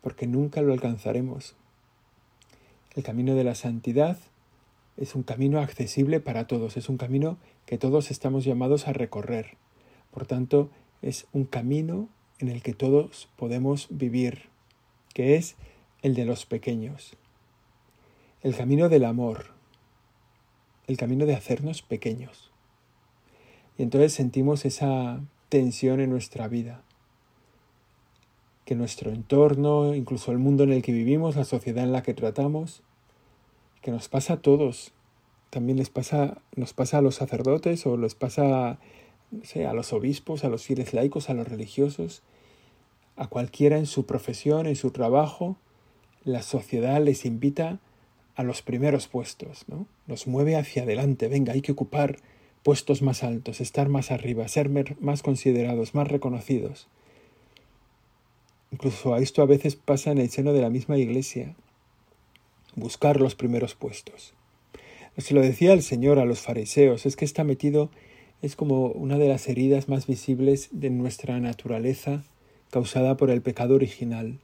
porque 0.00 0.26
nunca 0.26 0.62
lo 0.62 0.72
alcanzaremos. 0.72 1.54
El 2.96 3.04
camino 3.04 3.36
de 3.36 3.44
la 3.44 3.54
santidad 3.54 4.18
es 5.00 5.14
un 5.14 5.22
camino 5.22 5.60
accesible 5.60 6.20
para 6.20 6.46
todos, 6.46 6.76
es 6.76 6.90
un 6.90 6.98
camino 6.98 7.38
que 7.64 7.78
todos 7.78 8.10
estamos 8.10 8.44
llamados 8.44 8.86
a 8.86 8.92
recorrer. 8.92 9.56
Por 10.10 10.26
tanto, 10.26 10.70
es 11.00 11.26
un 11.32 11.44
camino 11.46 12.10
en 12.38 12.48
el 12.48 12.62
que 12.62 12.74
todos 12.74 13.30
podemos 13.36 13.88
vivir, 13.90 14.50
que 15.14 15.36
es 15.36 15.56
el 16.02 16.14
de 16.14 16.26
los 16.26 16.44
pequeños. 16.44 17.16
El 18.42 18.54
camino 18.54 18.90
del 18.90 19.06
amor, 19.06 19.46
el 20.86 20.98
camino 20.98 21.24
de 21.24 21.34
hacernos 21.34 21.80
pequeños. 21.80 22.50
Y 23.78 23.82
entonces 23.82 24.12
sentimos 24.12 24.66
esa 24.66 25.20
tensión 25.48 26.00
en 26.00 26.10
nuestra 26.10 26.46
vida, 26.46 26.82
que 28.66 28.74
nuestro 28.74 29.10
entorno, 29.10 29.94
incluso 29.94 30.30
el 30.30 30.38
mundo 30.38 30.64
en 30.64 30.72
el 30.72 30.82
que 30.82 30.92
vivimos, 30.92 31.36
la 31.36 31.44
sociedad 31.44 31.84
en 31.84 31.92
la 31.92 32.02
que 32.02 32.12
tratamos, 32.12 32.82
que 33.82 33.90
nos 33.90 34.08
pasa 34.08 34.34
a 34.34 34.42
todos, 34.42 34.92
también 35.50 35.78
les 35.78 35.90
pasa, 35.90 36.38
nos 36.54 36.72
pasa 36.72 36.98
a 36.98 37.02
los 37.02 37.16
sacerdotes 37.16 37.86
o 37.86 37.96
les 37.96 38.14
pasa 38.14 38.70
a 38.72 39.74
los 39.74 39.92
obispos, 39.92 40.44
a 40.44 40.48
los 40.48 40.64
fieles 40.64 40.92
laicos, 40.94 41.30
a 41.30 41.34
los 41.34 41.48
religiosos, 41.48 42.22
a 43.16 43.26
cualquiera 43.26 43.78
en 43.78 43.86
su 43.86 44.06
profesión, 44.06 44.66
en 44.66 44.76
su 44.76 44.90
trabajo, 44.90 45.56
la 46.24 46.42
sociedad 46.42 47.02
les 47.02 47.24
invita 47.24 47.78
a 48.36 48.42
los 48.42 48.62
primeros 48.62 49.08
puestos, 49.08 49.64
¿no? 49.68 49.86
Nos 50.06 50.26
mueve 50.26 50.56
hacia 50.56 50.84
adelante, 50.84 51.28
venga, 51.28 51.52
hay 51.52 51.62
que 51.62 51.72
ocupar 51.72 52.18
puestos 52.62 53.02
más 53.02 53.22
altos, 53.22 53.60
estar 53.60 53.88
más 53.88 54.10
arriba, 54.10 54.46
ser 54.48 54.70
más 55.00 55.22
considerados, 55.22 55.94
más 55.94 56.08
reconocidos. 56.08 56.88
Incluso 58.72 59.14
a 59.14 59.18
esto 59.18 59.42
a 59.42 59.46
veces 59.46 59.76
pasa 59.76 60.12
en 60.12 60.18
el 60.18 60.30
seno 60.30 60.52
de 60.52 60.60
la 60.60 60.70
misma 60.70 60.96
iglesia, 60.96 61.54
buscar 62.76 63.20
los 63.20 63.34
primeros 63.34 63.74
puestos. 63.74 64.34
Se 65.18 65.34
lo 65.34 65.42
decía 65.42 65.72
el 65.72 65.82
Señor 65.82 66.18
a 66.18 66.24
los 66.24 66.40
fariseos, 66.40 67.04
es 67.04 67.16
que 67.16 67.24
está 67.24 67.44
metido, 67.44 67.90
es 68.42 68.56
como 68.56 68.86
una 68.86 69.18
de 69.18 69.28
las 69.28 69.48
heridas 69.48 69.88
más 69.88 70.06
visibles 70.06 70.68
de 70.72 70.90
nuestra 70.90 71.38
naturaleza 71.40 72.24
causada 72.70 73.16
por 73.16 73.30
el 73.30 73.42
pecado 73.42 73.74
original, 73.74 74.38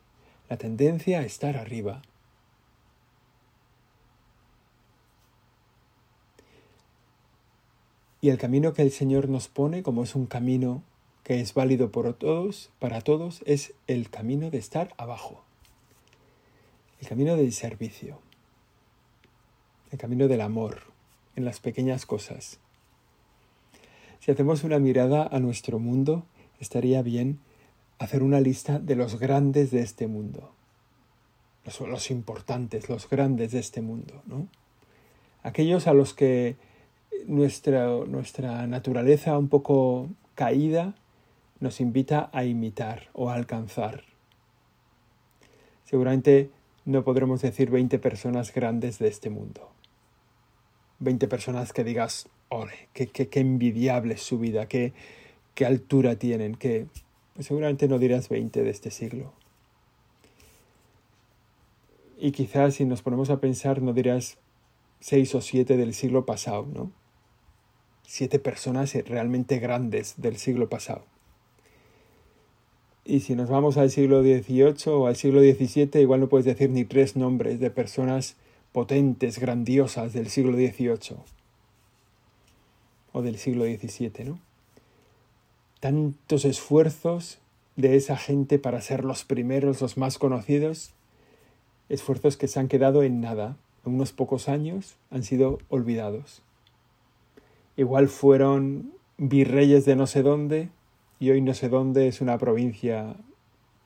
la 0.51 0.57
tendencia 0.57 1.21
a 1.21 1.25
estar 1.25 1.57
arriba. 1.57 2.03
Y 8.21 8.31
el 8.31 8.39
camino 8.39 8.75
que 8.75 8.83
el 8.83 8.91
Señor 8.91 9.29
nos 9.29 9.49
pone, 9.49 9.83
como 9.83 10.03
es 10.03 10.15
un 10.15 10.27
camino 10.27 10.83
que 11.23 11.41
es 11.41 11.55
válido 11.55 11.91
por 11.91 12.13
todos, 12.15 12.71
para 12.79 13.01
todos, 13.01 13.43
es 13.47 13.73
el 13.87 14.11
camino 14.11 14.51
de 14.51 14.59
estar 14.59 14.95
abajo. 14.97 15.46
El 17.01 17.09
camino 17.09 17.37
del 17.37 17.53
servicio. 17.53 18.21
El 19.91 19.99
camino 19.99 20.29
del 20.29 20.41
amor 20.41 20.83
en 21.37 21.45
las 21.45 21.61
pequeñas 21.61 22.07
cosas. 22.07 22.59
Si 24.21 24.31
hacemos 24.31 24.65
una 24.65 24.79
mirada 24.79 25.29
a 25.31 25.39
nuestro 25.39 25.79
mundo, 25.79 26.25
estaría 26.59 27.03
bien 27.03 27.39
hacer 27.99 28.23
una 28.23 28.41
lista 28.41 28.79
de 28.79 28.97
los 28.97 29.19
grandes 29.19 29.71
de 29.71 29.81
este 29.81 30.07
mundo. 30.07 30.53
Los, 31.65 31.81
los 31.81 32.11
importantes, 32.11 32.89
los 32.89 33.09
grandes 33.09 33.53
de 33.53 33.59
este 33.59 33.83
mundo, 33.83 34.23
¿no? 34.27 34.49
Aquellos 35.43 35.87
a 35.87 35.93
los 35.93 36.13
que 36.13 36.57
nuestra, 37.27 37.87
nuestra 38.07 38.67
naturaleza 38.67 39.39
un 39.39 39.49
poco 39.49 40.09
caída 40.35 40.95
nos 41.61 41.81
invita 41.81 42.31
a 42.33 42.45
imitar 42.45 43.09
o 43.13 43.31
a 43.31 43.35
alcanzar. 43.35 44.03
Seguramente 45.85 46.51
no 46.87 47.05
podremos 47.05 47.43
decir 47.43 47.71
20 47.71 47.99
personas 47.99 48.55
grandes 48.55 48.99
de 48.99 49.09
este 49.09 49.29
mundo. 49.29 49.71
20 51.01 51.29
personas 51.29 51.73
que 51.73 51.85
digas, 51.85 52.29
ole, 52.49 52.89
qué, 52.95 53.09
qué, 53.09 53.29
qué 53.29 53.41
envidiable 53.41 54.15
es 54.15 54.23
su 54.23 54.39
vida, 54.39 54.67
qué, 54.67 54.95
qué 55.55 55.67
altura 55.67 56.17
tienen, 56.17 56.55
que 56.55 56.87
seguramente 57.41 57.89
no 57.89 57.99
dirás 57.99 58.29
20 58.29 58.63
de 58.63 58.71
este 58.71 58.91
siglo. 58.91 59.35
Y 62.19 62.31
quizás 62.31 62.77
si 62.77 62.85
nos 62.85 63.03
ponemos 63.03 63.31
a 63.31 63.41
pensar 63.41 63.83
no 63.83 63.93
dirás 63.93 64.39
6 65.01 65.35
o 65.35 65.41
7 65.41 65.77
del 65.77 65.93
siglo 65.93 66.25
pasado, 66.25 66.67
¿no? 66.73 66.93
Siete 68.03 68.39
personas 68.39 68.95
realmente 69.07 69.59
grandes 69.59 70.15
del 70.17 70.37
siglo 70.37 70.69
pasado. 70.69 71.05
Y 73.09 73.21
si 73.21 73.37
nos 73.37 73.49
vamos 73.49 73.77
al 73.77 73.93
siglo 73.93 74.23
XVIII 74.23 74.93
o 74.93 75.07
al 75.07 75.15
siglo 75.15 75.41
XVII, 75.41 76.01
igual 76.01 76.19
no 76.19 76.29
puedes 76.29 76.45
decir 76.45 76.71
ni 76.71 76.85
tres 76.85 77.15
nombres 77.15 77.61
de 77.61 77.71
personas 77.71 78.35
potentes, 78.73 79.39
grandiosas 79.39 80.13
del 80.13 80.29
siglo 80.29 80.55
XVIII 80.55 81.17
o 83.13 83.23
del 83.23 83.39
siglo 83.39 83.65
XVII, 83.65 84.25
¿no? 84.25 84.41
Tantos 85.79 86.45
esfuerzos 86.45 87.39
de 87.77 87.95
esa 87.95 88.17
gente 88.17 88.59
para 88.59 88.81
ser 88.81 89.05
los 89.05 89.25
primeros, 89.25 89.81
los 89.81 89.97
más 89.97 90.19
conocidos, 90.19 90.91
esfuerzos 91.89 92.37
que 92.37 92.49
se 92.49 92.59
han 92.59 92.67
quedado 92.67 93.05
en 93.05 93.21
nada, 93.21 93.57
en 93.85 93.95
unos 93.95 94.11
pocos 94.11 94.49
años 94.49 94.97
han 95.13 95.23
sido 95.23 95.61
olvidados. 95.69 96.43
Igual 97.77 98.09
fueron 98.09 98.93
virreyes 99.17 99.85
de 99.85 99.95
no 99.95 100.09
sé 100.09 100.25
dónde 100.25 100.71
y 101.19 101.31
hoy 101.31 101.41
no 101.41 101.55
sé 101.55 101.69
dónde 101.69 102.09
es 102.09 102.21
una 102.21 102.39
provincia 102.39 103.17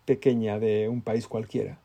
pequeña 0.05 0.59
de 0.59 0.89
un 0.89 1.03
país 1.03 1.29
cualquiera 1.29 1.79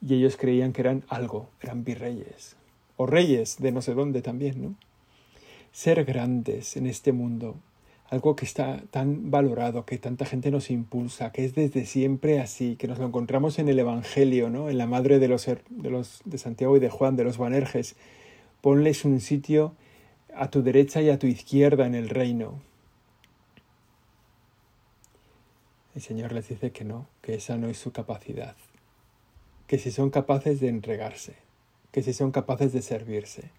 y 0.00 0.14
ellos 0.14 0.36
creían 0.36 0.72
que 0.72 0.82
eran 0.82 1.04
algo, 1.08 1.48
eran 1.60 1.84
virreyes 1.84 2.56
o 2.96 3.06
reyes 3.06 3.58
de 3.58 3.72
no 3.72 3.82
sé 3.82 3.94
dónde 3.94 4.22
también, 4.22 4.62
¿no? 4.62 4.74
Ser 5.72 6.04
grandes 6.04 6.76
en 6.76 6.86
este 6.86 7.12
mundo, 7.12 7.56
algo 8.08 8.34
que 8.34 8.44
está 8.44 8.82
tan 8.90 9.30
valorado, 9.30 9.84
que 9.84 9.98
tanta 9.98 10.24
gente 10.24 10.50
nos 10.50 10.70
impulsa, 10.70 11.30
que 11.30 11.44
es 11.44 11.54
desde 11.54 11.84
siempre 11.84 12.40
así, 12.40 12.76
que 12.76 12.88
nos 12.88 12.98
lo 12.98 13.06
encontramos 13.06 13.58
en 13.58 13.68
el 13.68 13.78
Evangelio, 13.78 14.50
¿no? 14.50 14.70
En 14.70 14.78
la 14.78 14.86
madre 14.86 15.18
de 15.18 15.28
los 15.28 15.46
de, 15.46 15.90
los, 15.90 16.22
de 16.24 16.38
Santiago 16.38 16.76
y 16.76 16.80
de 16.80 16.90
Juan, 16.90 17.16
de 17.16 17.24
los 17.24 17.38
Banerjes. 17.38 17.96
Ponles 18.60 19.04
un 19.04 19.20
sitio 19.20 19.74
a 20.34 20.50
tu 20.50 20.62
derecha 20.62 21.00
y 21.02 21.10
a 21.10 21.18
tu 21.18 21.26
izquierda 21.26 21.86
en 21.86 21.94
el 21.94 22.08
reino. 22.08 22.60
El 25.98 26.02
Señor 26.04 26.30
les 26.30 26.48
dice 26.48 26.70
que 26.70 26.84
no, 26.84 27.08
que 27.22 27.34
esa 27.34 27.56
no 27.56 27.66
es 27.68 27.76
su 27.76 27.90
capacidad 27.90 28.54
que 29.66 29.78
si 29.78 29.90
son 29.92 30.10
capaces 30.10 30.60
de 30.60 30.68
entregarse, 30.68 31.34
que 31.90 32.02
si 32.04 32.12
son 32.12 32.30
capaces 32.30 32.72
de 32.72 32.82
servirse, 32.82 33.50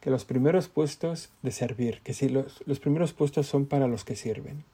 que 0.00 0.10
los 0.10 0.26
primeros 0.26 0.68
puestos 0.68 1.30
de 1.42 1.50
servir, 1.50 2.00
que 2.02 2.12
si 2.12 2.28
los, 2.28 2.62
los 2.66 2.78
primeros 2.78 3.12
puestos 3.12 3.46
son 3.46 3.64
para 3.64 3.88
los 3.88 4.04
que 4.04 4.16
sirven. 4.16 4.64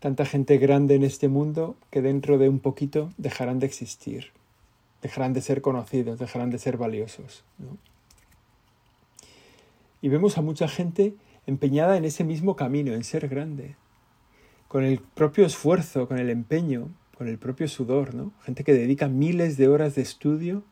Tanta 0.00 0.24
gente 0.24 0.56
grande 0.56 0.96
en 0.96 1.04
este 1.04 1.28
mundo 1.28 1.76
que 1.90 2.02
dentro 2.02 2.36
de 2.36 2.48
un 2.48 2.58
poquito 2.58 3.12
dejarán 3.16 3.60
de 3.60 3.66
existir, 3.66 4.32
dejarán 5.02 5.34
de 5.34 5.42
ser 5.42 5.60
conocidos, 5.60 6.18
dejarán 6.18 6.50
de 6.50 6.58
ser 6.58 6.78
valiosos. 6.78 7.44
Y 10.00 10.08
vemos 10.08 10.36
a 10.36 10.42
mucha 10.42 10.66
gente 10.66 11.14
empeñada 11.46 11.98
en 11.98 12.06
ese 12.06 12.24
mismo 12.24 12.56
camino, 12.56 12.92
en 12.94 13.04
ser 13.04 13.28
grande, 13.28 13.76
con 14.72 14.84
el 14.84 15.00
propio 15.00 15.44
esfuerzo, 15.44 16.08
con 16.08 16.18
el 16.18 16.30
empeño, 16.30 16.88
con 17.18 17.28
el 17.28 17.36
propio 17.36 17.68
sudor, 17.68 18.14
¿no? 18.14 18.32
Gente 18.42 18.64
que 18.64 18.72
dedica 18.72 19.06
miles 19.06 19.58
de 19.58 19.68
horas 19.68 19.94
de 19.96 20.00
estudio 20.00 20.62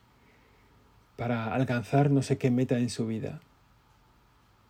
para 1.17 1.53
alcanzar 1.53 2.11
no 2.11 2.23
sé 2.23 2.39
qué 2.39 2.51
meta 2.51 2.79
en 2.79 2.89
su 2.89 3.07
vida. 3.07 3.43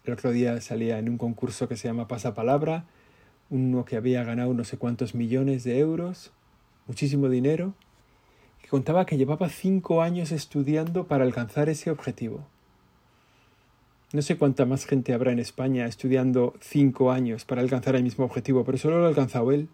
El 0.04 0.14
otro 0.14 0.32
día 0.32 0.60
salía 0.60 0.98
en 0.98 1.08
un 1.08 1.16
concurso 1.16 1.68
que 1.68 1.76
se 1.76 1.86
llama 1.86 2.08
Pasapalabra, 2.08 2.86
uno 3.50 3.84
que 3.84 3.94
había 3.94 4.24
ganado 4.24 4.52
no 4.52 4.64
sé 4.64 4.78
cuántos 4.78 5.14
millones 5.14 5.62
de 5.62 5.78
euros, 5.78 6.32
muchísimo 6.88 7.28
dinero, 7.28 7.74
y 8.64 8.66
contaba 8.66 9.06
que 9.06 9.16
llevaba 9.16 9.48
cinco 9.48 10.02
años 10.02 10.32
estudiando 10.32 11.06
para 11.06 11.22
alcanzar 11.22 11.68
ese 11.68 11.92
objetivo. 11.92 12.48
No 14.12 14.22
sé 14.22 14.36
cuánta 14.36 14.64
más 14.66 14.86
gente 14.86 15.12
habrá 15.12 15.32
en 15.32 15.38
España 15.38 15.86
estudiando 15.86 16.54
cinco 16.60 17.12
años 17.12 17.44
para 17.44 17.60
alcanzar 17.62 17.94
el 17.94 18.02
mismo 18.02 18.24
objetivo, 18.24 18.64
pero 18.64 18.76
solo 18.78 18.98
lo 18.98 19.04
ha 19.04 19.08
alcanzado 19.08 19.52
él 19.52 19.68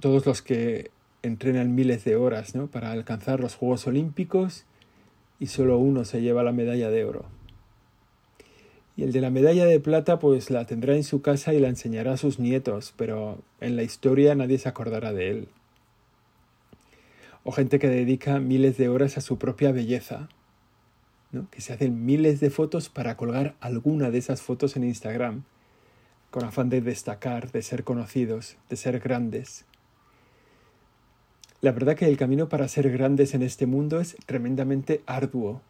todos 0.00 0.26
los 0.26 0.42
que 0.42 0.90
entrenan 1.22 1.74
miles 1.74 2.04
de 2.04 2.16
horas 2.16 2.54
¿no? 2.54 2.66
para 2.66 2.92
alcanzar 2.92 3.40
los 3.40 3.54
Juegos 3.54 3.86
Olímpicos 3.86 4.64
y 5.38 5.46
solo 5.46 5.78
uno 5.78 6.04
se 6.04 6.20
lleva 6.20 6.42
la 6.42 6.52
medalla 6.52 6.90
de 6.90 7.04
oro. 7.04 7.24
Y 8.96 9.02
el 9.02 9.12
de 9.12 9.20
la 9.20 9.30
medalla 9.30 9.64
de 9.64 9.80
plata 9.80 10.18
pues 10.18 10.50
la 10.50 10.66
tendrá 10.66 10.94
en 10.94 11.04
su 11.04 11.20
casa 11.22 11.52
y 11.52 11.58
la 11.58 11.68
enseñará 11.68 12.12
a 12.12 12.16
sus 12.16 12.38
nietos, 12.38 12.94
pero 12.96 13.38
en 13.60 13.76
la 13.76 13.82
historia 13.82 14.34
nadie 14.34 14.58
se 14.58 14.68
acordará 14.68 15.12
de 15.12 15.30
él. 15.30 15.48
O 17.42 17.52
gente 17.52 17.78
que 17.78 17.88
dedica 17.88 18.38
miles 18.40 18.76
de 18.76 18.88
horas 18.88 19.18
a 19.18 19.20
su 19.20 19.38
propia 19.38 19.72
belleza, 19.72 20.28
que 21.50 21.60
se 21.60 21.72
hacen 21.72 22.04
miles 22.04 22.40
de 22.40 22.50
fotos 22.50 22.88
para 22.88 23.16
colgar 23.16 23.56
alguna 23.60 24.10
de 24.10 24.18
esas 24.18 24.42
fotos 24.42 24.76
en 24.76 24.84
Instagram, 24.84 25.44
con 26.30 26.44
afán 26.44 26.68
de 26.68 26.80
destacar, 26.80 27.52
de 27.52 27.62
ser 27.62 27.84
conocidos, 27.84 28.56
de 28.68 28.76
ser 28.76 28.98
grandes. 29.00 29.64
La 31.60 31.72
verdad 31.72 31.96
que 31.96 32.06
el 32.06 32.16
camino 32.16 32.48
para 32.48 32.68
ser 32.68 32.90
grandes 32.90 33.34
en 33.34 33.42
este 33.42 33.66
mundo 33.66 34.00
es 34.00 34.16
tremendamente 34.26 35.02
arduo, 35.06 35.62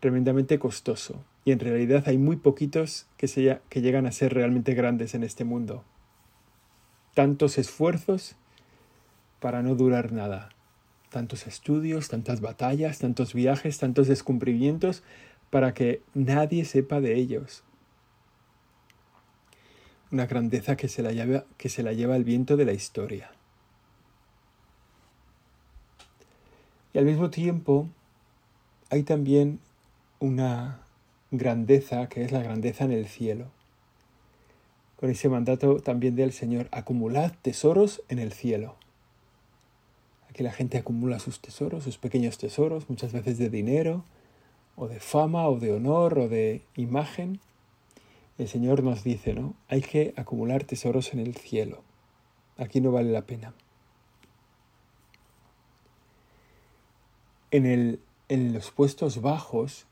tremendamente 0.00 0.58
costoso, 0.58 1.24
y 1.44 1.52
en 1.52 1.60
realidad 1.60 2.04
hay 2.06 2.18
muy 2.18 2.36
poquitos 2.36 3.06
que 3.16 3.80
llegan 3.80 4.06
a 4.06 4.12
ser 4.12 4.34
realmente 4.34 4.74
grandes 4.74 5.14
en 5.14 5.24
este 5.24 5.44
mundo. 5.44 5.84
Tantos 7.14 7.56
esfuerzos 7.56 8.36
para 9.40 9.62
no 9.62 9.74
durar 9.74 10.12
nada, 10.12 10.50
tantos 11.16 11.46
estudios, 11.46 12.08
tantas 12.08 12.42
batallas, 12.42 12.98
tantos 12.98 13.32
viajes, 13.32 13.78
tantos 13.78 14.06
descumplimientos, 14.06 15.02
para 15.48 15.72
que 15.72 16.02
nadie 16.12 16.66
sepa 16.66 17.00
de 17.00 17.14
ellos. 17.16 17.62
Una 20.12 20.26
grandeza 20.26 20.76
que 20.76 20.88
se 20.88 21.00
la 21.00 21.12
lleva, 21.12 21.46
que 21.56 21.70
se 21.70 21.82
la 21.82 21.94
lleva 21.94 22.16
el 22.16 22.24
viento 22.24 22.58
de 22.58 22.66
la 22.66 22.74
historia. 22.74 23.30
Y 26.92 26.98
al 26.98 27.06
mismo 27.06 27.30
tiempo 27.30 27.88
hay 28.90 29.02
también 29.02 29.58
una 30.18 30.80
grandeza 31.30 32.10
que 32.10 32.24
es 32.24 32.30
la 32.30 32.42
grandeza 32.42 32.84
en 32.84 32.92
el 32.92 33.06
cielo. 33.06 33.46
Con 35.00 35.08
ese 35.08 35.30
mandato 35.30 35.80
también 35.80 36.14
del 36.14 36.34
Señor, 36.34 36.68
acumulad 36.72 37.32
tesoros 37.40 38.02
en 38.10 38.18
el 38.18 38.34
cielo. 38.34 38.76
Aquí 40.36 40.42
la 40.42 40.52
gente 40.52 40.76
acumula 40.76 41.18
sus 41.18 41.40
tesoros, 41.40 41.84
sus 41.84 41.96
pequeños 41.96 42.36
tesoros, 42.36 42.90
muchas 42.90 43.10
veces 43.10 43.38
de 43.38 43.48
dinero, 43.48 44.04
o 44.76 44.86
de 44.86 45.00
fama, 45.00 45.48
o 45.48 45.58
de 45.58 45.72
honor, 45.72 46.18
o 46.18 46.28
de 46.28 46.60
imagen. 46.76 47.40
El 48.36 48.46
Señor 48.46 48.82
nos 48.82 49.02
dice, 49.02 49.32
¿no? 49.32 49.54
Hay 49.68 49.80
que 49.80 50.12
acumular 50.14 50.64
tesoros 50.64 51.14
en 51.14 51.20
el 51.20 51.36
cielo. 51.36 51.82
Aquí 52.58 52.82
no 52.82 52.92
vale 52.92 53.12
la 53.12 53.22
pena. 53.22 53.54
En, 57.50 57.64
el, 57.64 57.98
en 58.28 58.52
los 58.52 58.70
puestos 58.70 59.22
bajos, 59.22 59.86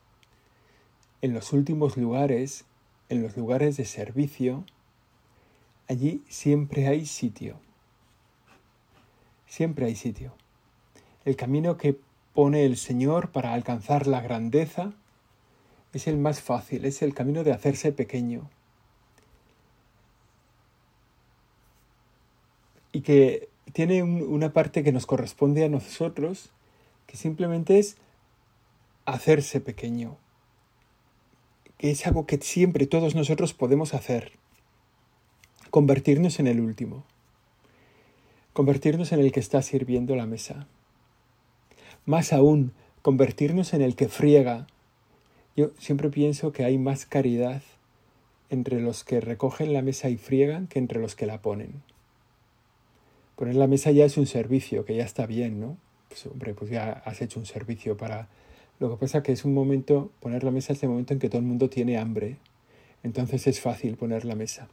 en 1.23 1.33
los 1.33 1.53
últimos 1.53 1.97
lugares, 1.97 2.65
en 3.09 3.23
los 3.23 3.35
lugares 3.35 3.77
de 3.77 3.85
servicio, 3.85 4.63
allí 5.87 6.21
siempre 6.29 6.87
hay 6.87 7.07
sitio. 7.07 7.64
Siempre 9.55 9.85
hay 9.85 9.95
sitio. 9.95 10.33
El 11.23 11.37
camino 11.37 11.77
que 11.77 11.97
pone 12.33 12.65
el 12.65 12.75
Señor 12.75 13.31
para 13.31 13.53
alcanzar 13.53 14.05
la 14.05 14.19
grandeza 14.19 14.91
es 15.93 16.07
el 16.07 16.17
más 16.17 16.41
fácil, 16.41 16.83
es 16.83 17.01
el 17.01 17.13
camino 17.13 17.45
de 17.45 17.53
hacerse 17.53 17.93
pequeño. 17.93 18.49
Y 22.91 22.99
que 22.99 23.47
tiene 23.71 24.03
una 24.03 24.51
parte 24.51 24.83
que 24.83 24.91
nos 24.91 25.05
corresponde 25.05 25.63
a 25.63 25.69
nosotros, 25.69 26.49
que 27.07 27.15
simplemente 27.15 27.79
es 27.79 27.95
hacerse 29.05 29.61
pequeño, 29.61 30.17
que 31.77 31.91
es 31.91 32.05
algo 32.05 32.25
que 32.25 32.39
siempre 32.39 32.87
todos 32.87 33.15
nosotros 33.15 33.53
podemos 33.53 33.93
hacer, 33.93 34.33
convertirnos 35.69 36.41
en 36.41 36.47
el 36.47 36.59
último, 36.59 37.05
convertirnos 38.55 39.11
en 39.11 39.19
el 39.19 39.33
que 39.33 39.41
está 39.41 39.61
sirviendo 39.61 40.15
la 40.15 40.25
mesa, 40.25 40.65
más 42.05 42.31
aún, 42.31 42.71
convertirnos 43.01 43.73
en 43.73 43.81
el 43.81 43.97
que 43.97 44.07
friega. 44.07 44.65
Yo 45.57 45.71
siempre 45.77 46.09
pienso 46.09 46.53
que 46.53 46.63
hay 46.63 46.77
más 46.77 47.05
caridad 47.05 47.63
entre 48.49 48.79
los 48.79 49.03
que 49.03 49.19
recogen 49.19 49.73
la 49.73 49.81
mesa 49.81 50.09
y 50.09 50.15
friegan 50.15 50.67
que 50.67 50.79
entre 50.79 51.01
los 51.01 51.15
que 51.15 51.25
la 51.25 51.41
ponen. 51.41 51.83
Poner 53.35 53.55
la 53.55 53.67
mesa 53.67 53.91
ya 53.91 54.05
es 54.05 54.15
un 54.15 54.25
servicio, 54.25 54.85
que 54.85 54.95
ya 54.95 55.03
está 55.03 55.25
bien, 55.25 55.59
¿no? 55.59 55.75
Pues 56.07 56.25
hombre, 56.25 56.53
pues 56.53 56.71
ya 56.71 56.93
has 57.03 57.21
hecho 57.21 57.41
un 57.41 57.45
servicio 57.45 57.97
para... 57.97 58.29
Lo 58.79 58.89
que 58.89 58.95
pasa 58.95 59.17
es 59.17 59.23
que 59.25 59.33
es 59.33 59.43
un 59.43 59.53
momento, 59.53 60.11
poner 60.21 60.45
la 60.45 60.51
mesa 60.51 60.71
es 60.71 60.81
el 60.81 60.87
momento 60.87 61.11
en 61.11 61.19
que 61.19 61.27
todo 61.27 61.39
el 61.39 61.45
mundo 61.45 61.69
tiene 61.69 61.97
hambre. 61.97 62.37
Entonces 63.03 63.47
es 63.47 63.59
fácil 63.59 63.97
poner 63.97 64.23
la 64.23 64.35
mesa. 64.35 64.69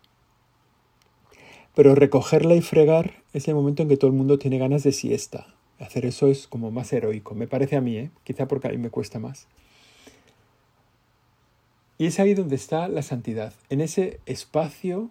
Pero 1.75 1.95
recogerla 1.95 2.55
y 2.55 2.61
fregar 2.61 3.23
es 3.33 3.49
el 3.49 3.55
momento 3.55 3.83
en 3.83 3.89
que 3.89 3.97
todo 3.97 4.11
el 4.11 4.17
mundo 4.17 4.39
tiene 4.39 4.59
ganas 4.59 4.83
de 4.83 4.93
siesta. 4.93 5.47
Hacer 5.79 6.05
eso 6.07 6.29
es 6.29 6.47
como 6.47 6.71
más 6.71 6.93
heroico, 6.93 7.35
me 7.35 7.47
parece 7.47 7.77
a 7.77 7.81
mí, 7.81 7.97
¿eh? 7.97 8.11
quizá 8.25 8.47
porque 8.47 8.69
a 8.69 8.71
mí 8.71 8.79
me 8.79 8.91
cuesta 8.91 9.19
más. 9.19 9.47
Y 11.99 12.07
es 12.07 12.21
ahí 12.21 12.35
donde 12.35 12.57
está 12.57 12.89
la 12.89 13.03
santidad, 13.03 13.53
en 13.71 13.81
ese 13.81 14.21
espacio 14.27 15.11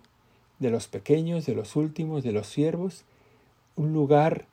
de 0.59 0.69
los 0.69 0.87
pequeños, 0.87 1.45
de 1.45 1.55
los 1.55 1.75
últimos, 1.75 2.23
de 2.23 2.31
los 2.31 2.47
siervos, 2.47 3.03
un 3.75 3.93
lugar 3.93 4.45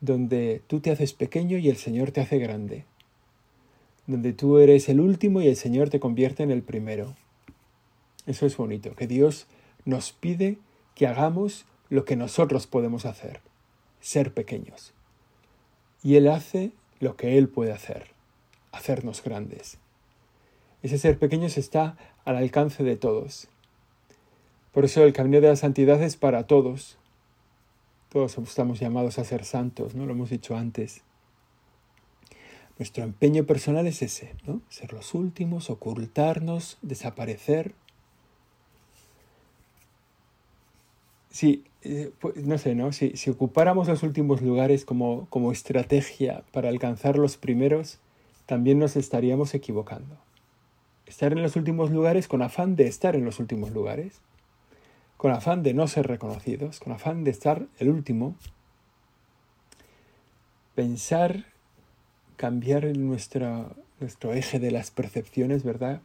donde 0.00 0.62
tú 0.66 0.80
te 0.80 0.90
haces 0.90 1.12
pequeño 1.12 1.58
y 1.58 1.68
el 1.68 1.76
Señor 1.76 2.10
te 2.10 2.20
hace 2.20 2.38
grande, 2.38 2.84
donde 4.06 4.32
tú 4.32 4.58
eres 4.58 4.88
el 4.88 5.00
último 5.00 5.40
y 5.40 5.48
el 5.48 5.56
Señor 5.56 5.90
te 5.90 6.00
convierte 6.00 6.42
en 6.42 6.50
el 6.50 6.62
primero. 6.62 7.16
Eso 8.26 8.46
es 8.46 8.56
bonito, 8.56 8.94
que 8.94 9.06
Dios 9.06 9.46
nos 9.84 10.12
pide 10.12 10.58
que 10.96 11.06
hagamos 11.06 11.66
lo 11.88 12.04
que 12.04 12.16
nosotros 12.16 12.66
podemos 12.66 13.06
hacer, 13.06 13.40
ser 14.00 14.34
pequeños 14.34 14.92
y 16.06 16.14
Él 16.14 16.28
hace 16.28 16.70
lo 17.00 17.16
que 17.16 17.36
Él 17.36 17.48
puede 17.48 17.72
hacer, 17.72 18.06
hacernos 18.70 19.24
grandes. 19.24 19.78
Ese 20.84 20.98
ser 20.98 21.18
pequeño 21.18 21.46
está 21.46 21.96
al 22.24 22.36
alcance 22.36 22.84
de 22.84 22.94
todos. 22.94 23.48
Por 24.70 24.84
eso 24.84 25.02
el 25.02 25.12
camino 25.12 25.40
de 25.40 25.48
la 25.48 25.56
santidad 25.56 26.00
es 26.00 26.16
para 26.16 26.46
todos. 26.46 26.96
Todos 28.08 28.38
estamos 28.38 28.78
llamados 28.78 29.18
a 29.18 29.24
ser 29.24 29.44
santos, 29.44 29.96
¿no? 29.96 30.06
Lo 30.06 30.12
hemos 30.12 30.30
dicho 30.30 30.56
antes. 30.56 31.02
Nuestro 32.78 33.02
empeño 33.02 33.44
personal 33.44 33.88
es 33.88 34.00
ese, 34.00 34.36
¿no? 34.46 34.60
Ser 34.68 34.92
los 34.92 35.12
últimos, 35.12 35.70
ocultarnos, 35.70 36.78
desaparecer. 36.82 37.74
Sí, 41.36 41.64
eh, 41.82 42.12
pues, 42.18 42.46
no 42.46 42.56
sé, 42.56 42.74
¿no? 42.74 42.92
Si, 42.92 43.10
si, 43.10 43.28
ocupáramos 43.28 43.88
los 43.88 44.02
últimos 44.02 44.40
lugares 44.40 44.86
como, 44.86 45.26
como 45.28 45.52
estrategia 45.52 46.44
para 46.50 46.70
alcanzar 46.70 47.18
los 47.18 47.36
primeros, 47.36 47.98
también 48.46 48.78
nos 48.78 48.96
estaríamos 48.96 49.52
equivocando. 49.52 50.16
Estar 51.04 51.34
en 51.34 51.42
los 51.42 51.54
últimos 51.54 51.90
lugares 51.90 52.26
con 52.26 52.40
afán 52.40 52.74
de 52.74 52.86
estar 52.86 53.14
en 53.16 53.26
los 53.26 53.38
últimos 53.38 53.70
lugares, 53.72 54.22
con 55.18 55.30
afán 55.30 55.62
de 55.62 55.74
no 55.74 55.88
ser 55.88 56.06
reconocidos, 56.06 56.80
con 56.80 56.94
afán 56.94 57.22
de 57.22 57.32
estar 57.32 57.66
el 57.80 57.90
último, 57.90 58.34
pensar, 60.74 61.44
cambiar 62.38 62.96
nuestro, 62.96 63.76
nuestro 64.00 64.32
eje 64.32 64.58
de 64.58 64.70
las 64.70 64.90
percepciones, 64.90 65.64
¿verdad? 65.64 66.00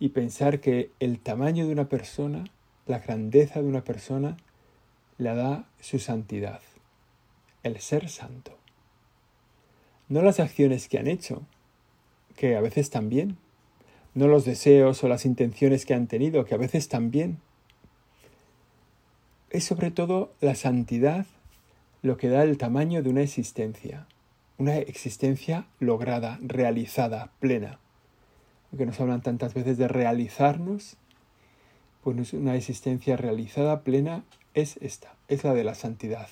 Y 0.00 0.08
pensar 0.08 0.58
que 0.58 0.90
el 0.98 1.20
tamaño 1.20 1.64
de 1.64 1.72
una 1.74 1.88
persona, 1.88 2.42
la 2.86 2.98
grandeza 2.98 3.62
de 3.62 3.68
una 3.68 3.84
persona, 3.84 4.36
le 5.18 5.34
da 5.34 5.68
su 5.80 5.98
santidad, 5.98 6.60
el 7.64 7.80
ser 7.80 8.08
santo. 8.08 8.56
No 10.08 10.22
las 10.22 10.40
acciones 10.40 10.88
que 10.88 10.98
han 10.98 11.08
hecho, 11.08 11.42
que 12.36 12.56
a 12.56 12.60
veces 12.60 12.90
también, 12.90 13.36
no 14.14 14.28
los 14.28 14.44
deseos 14.44 15.02
o 15.02 15.08
las 15.08 15.26
intenciones 15.26 15.84
que 15.84 15.94
han 15.94 16.06
tenido, 16.06 16.44
que 16.44 16.54
a 16.54 16.58
veces 16.58 16.88
también. 16.88 17.38
Es 19.50 19.64
sobre 19.64 19.90
todo 19.90 20.32
la 20.40 20.54
santidad 20.54 21.26
lo 22.02 22.16
que 22.16 22.28
da 22.28 22.44
el 22.44 22.56
tamaño 22.58 23.02
de 23.02 23.10
una 23.10 23.22
existencia, 23.22 24.06
una 24.56 24.76
existencia 24.78 25.66
lograda, 25.80 26.38
realizada, 26.40 27.32
plena. 27.40 27.80
Aunque 28.70 28.86
nos 28.86 29.00
hablan 29.00 29.22
tantas 29.22 29.54
veces 29.54 29.78
de 29.78 29.88
realizarnos, 29.88 30.96
pues 32.02 32.32
una 32.32 32.54
existencia 32.54 33.16
realizada, 33.16 33.82
plena, 33.82 34.24
es 34.60 34.76
esta, 34.78 35.14
es 35.28 35.44
la 35.44 35.54
de 35.54 35.64
la 35.64 35.74
santidad. 35.74 36.28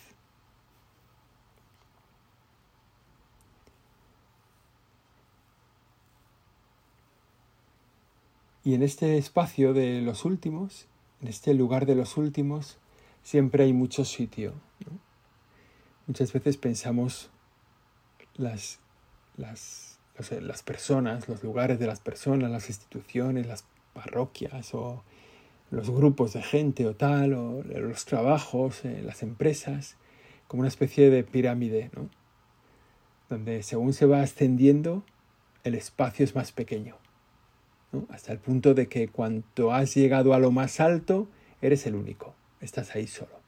Y 8.64 8.74
en 8.74 8.82
este 8.82 9.16
espacio 9.16 9.72
de 9.74 10.00
los 10.00 10.24
últimos, 10.24 10.86
en 11.22 11.28
este 11.28 11.54
lugar 11.54 11.86
de 11.86 11.94
los 11.94 12.16
últimos, 12.16 12.78
siempre 13.22 13.62
hay 13.62 13.72
mucho 13.72 14.04
sitio. 14.04 14.54
Muchas 16.08 16.32
veces 16.32 16.56
pensamos 16.56 17.30
las, 18.34 18.80
las, 19.36 20.00
las 20.40 20.62
personas, 20.64 21.28
los 21.28 21.44
lugares 21.44 21.78
de 21.78 21.86
las 21.86 22.00
personas, 22.00 22.50
las 22.50 22.68
instituciones, 22.68 23.46
las 23.46 23.64
parroquias 23.92 24.74
o 24.74 25.04
los 25.70 25.90
grupos 25.90 26.32
de 26.32 26.42
gente 26.42 26.86
o 26.86 26.94
tal, 26.94 27.34
o 27.34 27.62
los 27.62 28.04
trabajos, 28.04 28.84
eh, 28.84 29.02
las 29.04 29.22
empresas, 29.22 29.96
como 30.46 30.60
una 30.60 30.68
especie 30.68 31.10
de 31.10 31.24
pirámide, 31.24 31.90
¿no? 31.94 32.08
Donde 33.28 33.62
según 33.62 33.92
se 33.92 34.06
va 34.06 34.22
ascendiendo, 34.22 35.04
el 35.64 35.74
espacio 35.74 36.24
es 36.24 36.34
más 36.34 36.52
pequeño, 36.52 36.96
¿no? 37.92 38.06
Hasta 38.10 38.32
el 38.32 38.38
punto 38.38 38.74
de 38.74 38.86
que 38.88 39.08
cuando 39.08 39.72
has 39.72 39.94
llegado 39.94 40.34
a 40.34 40.38
lo 40.38 40.52
más 40.52 40.78
alto, 40.78 41.28
eres 41.60 41.86
el 41.86 41.96
único, 41.96 42.34
estás 42.60 42.94
ahí 42.94 43.06
solo. 43.06 43.40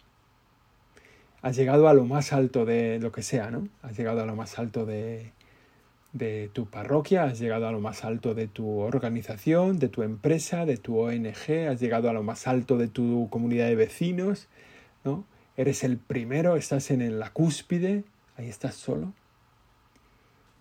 Has 1.40 1.54
llegado 1.54 1.88
a 1.88 1.94
lo 1.94 2.04
más 2.04 2.32
alto 2.32 2.64
de 2.64 2.98
lo 2.98 3.12
que 3.12 3.22
sea, 3.22 3.52
¿no? 3.52 3.68
Has 3.82 3.96
llegado 3.96 4.20
a 4.22 4.26
lo 4.26 4.34
más 4.34 4.58
alto 4.58 4.86
de, 4.86 5.32
de 6.12 6.50
tu 6.52 6.66
parroquia, 6.66 7.24
has 7.24 7.38
llegado 7.38 7.68
a 7.68 7.72
lo 7.72 7.80
más 7.80 8.04
alto 8.04 8.34
de 8.34 8.48
tu 8.48 8.78
organización, 8.78 9.78
de 9.78 9.88
tu 9.88 10.02
empresa, 10.02 10.64
de 10.64 10.76
tu 10.76 10.98
ONG, 10.98 11.68
has 11.68 11.80
llegado 11.80 12.08
a 12.08 12.12
lo 12.12 12.22
más 12.22 12.46
alto 12.46 12.78
de 12.78 12.88
tu 12.88 13.28
comunidad 13.30 13.66
de 13.66 13.76
vecinos, 13.76 14.48
¿no? 15.04 15.24
Eres 15.56 15.84
el 15.84 15.98
primero, 15.98 16.56
estás 16.56 16.90
en 16.90 17.18
la 17.18 17.32
cúspide, 17.32 18.04
ahí 18.36 18.48
estás 18.48 18.74
solo. 18.74 19.12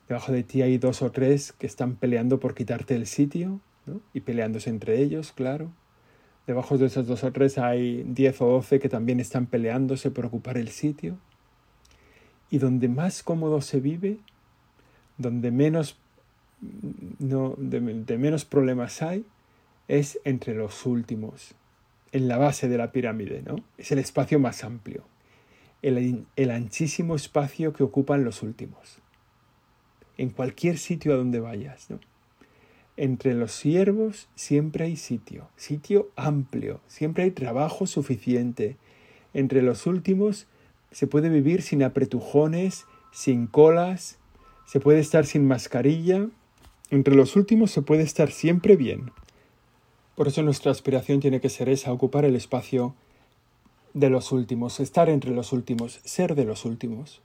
Debajo 0.08 0.32
de 0.32 0.44
ti 0.44 0.62
hay 0.62 0.78
dos 0.78 1.02
o 1.02 1.12
tres 1.12 1.52
que 1.52 1.68
están 1.68 1.96
peleando 1.96 2.40
por 2.40 2.56
quitarte 2.56 2.96
el 2.96 3.06
sitio 3.08 3.60
¿no? 3.86 4.02
y 4.14 4.22
peleándose 4.22 4.70
entre 4.70 5.02
ellos, 5.02 5.34
claro. 5.34 5.72
Debajo 6.48 6.78
de 6.78 6.86
esos 6.86 7.08
dos 7.08 7.24
o 7.26 7.32
tres 7.32 7.58
hay 7.58 8.04
diez 8.08 8.42
o 8.42 8.48
doce 8.48 8.80
que 8.80 8.88
también 8.88 9.20
están 9.20 9.48
peleándose 9.48 10.12
por 10.12 10.26
ocupar 10.26 10.58
el 10.58 10.70
sitio. 10.70 11.18
Y 12.50 12.60
donde 12.60 12.88
más 12.88 13.22
cómodo 13.22 13.60
se 13.60 13.82
vive, 13.82 14.20
donde 15.18 15.52
menos, 15.52 15.98
no, 17.20 17.56
de, 17.58 17.80
menos 18.18 18.46
problemas 18.46 19.02
hay, 19.02 19.26
es 19.88 20.20
entre 20.24 20.54
los 20.54 20.86
últimos, 20.86 21.56
en 22.12 22.28
la 22.28 22.38
base 22.38 22.68
de 22.68 22.78
la 22.78 22.92
pirámide, 22.92 23.42
¿no? 23.46 23.56
Es 23.78 23.92
el 23.92 24.00
espacio 24.00 24.40
más 24.40 24.64
amplio, 24.64 25.04
el, 25.82 26.26
el 26.36 26.52
anchísimo 26.52 27.16
espacio 27.16 27.74
que 27.74 27.84
ocupan 27.84 28.24
los 28.24 28.44
últimos. 28.44 29.00
En 30.18 30.30
cualquier 30.30 30.78
sitio 30.78 31.14
a 31.14 31.18
donde 31.18 31.40
vayas, 31.40 31.90
¿no? 31.90 32.00
Entre 32.98 33.36
los 33.36 33.52
siervos 33.52 34.28
siempre 34.34 34.86
hay 34.86 34.96
sitio, 34.96 35.50
sitio 35.56 36.10
amplio, 36.16 36.82
siempre 36.88 37.24
hay 37.24 37.32
trabajo 37.32 37.86
suficiente. 37.86 38.76
Entre 39.36 39.62
los 39.62 39.86
últimos 39.86 40.48
se 40.92 41.06
puede 41.06 41.30
vivir 41.30 41.62
sin 41.62 41.84
apretujones, 41.84 42.88
sin 43.12 43.46
colas, 43.46 44.18
se 44.68 44.80
puede 44.80 45.00
estar 45.00 45.26
sin 45.26 45.48
mascarilla. 45.48 46.28
Entre 46.92 47.16
los 47.16 47.36
últimos 47.36 47.72
se 47.72 47.82
puede 47.82 48.04
estar 48.04 48.30
siempre 48.30 48.76
bien. 48.76 49.10
Por 50.16 50.28
eso 50.28 50.44
nuestra 50.44 50.72
aspiración 50.72 51.20
tiene 51.20 51.42
que 51.42 51.50
ser 51.50 51.70
esa, 51.70 51.92
ocupar 51.92 52.24
el 52.24 52.36
espacio 52.36 52.94
de 53.96 54.12
los 54.12 54.32
últimos, 54.32 54.80
estar 54.80 55.10
entre 55.10 55.32
los 55.32 55.52
últimos, 55.52 56.00
ser 56.04 56.36
de 56.36 56.46
los 56.46 56.66
últimos 56.66 57.22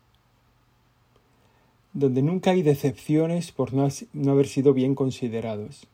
donde 1.92 2.22
nunca 2.22 2.52
hay 2.52 2.62
decepciones 2.62 3.52
por 3.52 3.74
no, 3.74 3.88
haber 4.30 4.46
sido 4.46 4.72
bien 4.72 4.94
considerados. 4.94 5.86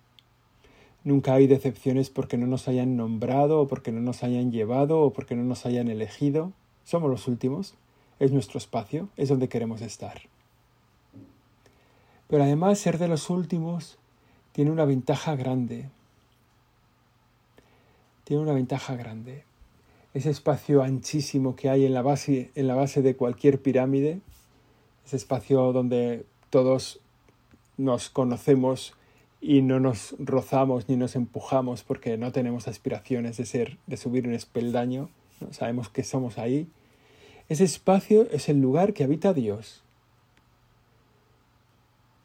Nunca 1.05 1.35
hay 1.35 1.47
decepciones 1.47 2.11
porque 2.11 2.37
no 2.37 2.47
nos 2.47 2.69
hayan 2.69 2.97
nombrado 2.97 3.61
o 3.61 3.69
porque 3.69 3.93
no 3.93 4.01
nos 4.01 4.23
hayan 4.23 4.53
llevado 4.53 5.01
o 5.01 5.13
porque 5.13 5.35
no 5.35 5.43
nos 5.43 5.67
hayan 5.67 5.89
elegido. 5.89 6.53
Somos 6.85 7.11
los 7.11 7.27
últimos, 7.27 7.75
es 8.21 8.33
nuestro 8.33 8.59
espacio, 8.59 9.09
es 9.17 9.29
donde 9.29 9.49
queremos 9.49 9.81
estar. 9.81 10.23
Pero 12.29 12.45
además 12.45 12.79
ser 12.79 12.99
de 12.99 13.09
los 13.09 13.31
últimos 13.31 13.99
tiene 14.53 14.71
una 14.71 14.85
ventaja 14.85 15.35
grande. 15.37 15.89
Tiene 18.25 18.43
una 18.43 18.53
ventaja 18.53 18.97
grande. 18.97 19.45
Ese 20.15 20.31
espacio 20.31 20.83
anchísimo 20.83 21.57
que 21.57 21.71
hay 21.71 21.85
en 21.85 21.95
la 21.95 22.03
base, 22.03 22.51
en 22.55 22.67
la 22.67 22.75
base 22.75 23.03
de 23.03 23.17
cualquier 23.17 23.61
pirámide 23.61 24.21
ese 25.09 25.17
espacio 25.17 25.73
donde 25.73 26.27
todos 26.51 27.01
nos 27.79 28.11
conocemos 28.11 28.93
y 29.41 29.63
no 29.63 29.81
nos 29.81 30.15
rozamos 30.19 30.87
ni 30.91 30.97
nos 30.97 31.17
empujamos 31.17 31.83
porque 31.83 32.19
no 32.19 32.31
tenemos 32.31 32.69
aspiraciones 32.69 33.39
de 33.39 33.47
ser, 33.47 33.79
de 33.87 33.97
subir 33.97 34.29
un 34.29 34.35
espeldaño, 34.35 35.09
¿no? 35.41 35.51
sabemos 35.55 35.89
que 35.89 36.05
somos 36.05 36.37
ahí. 36.37 36.69
Ese 37.49 37.65
espacio 37.65 38.29
es 38.31 38.51
el 38.51 38.61
lugar 38.61 38.93
que 38.93 39.03
habita 39.03 39.33
Dios. 39.33 39.83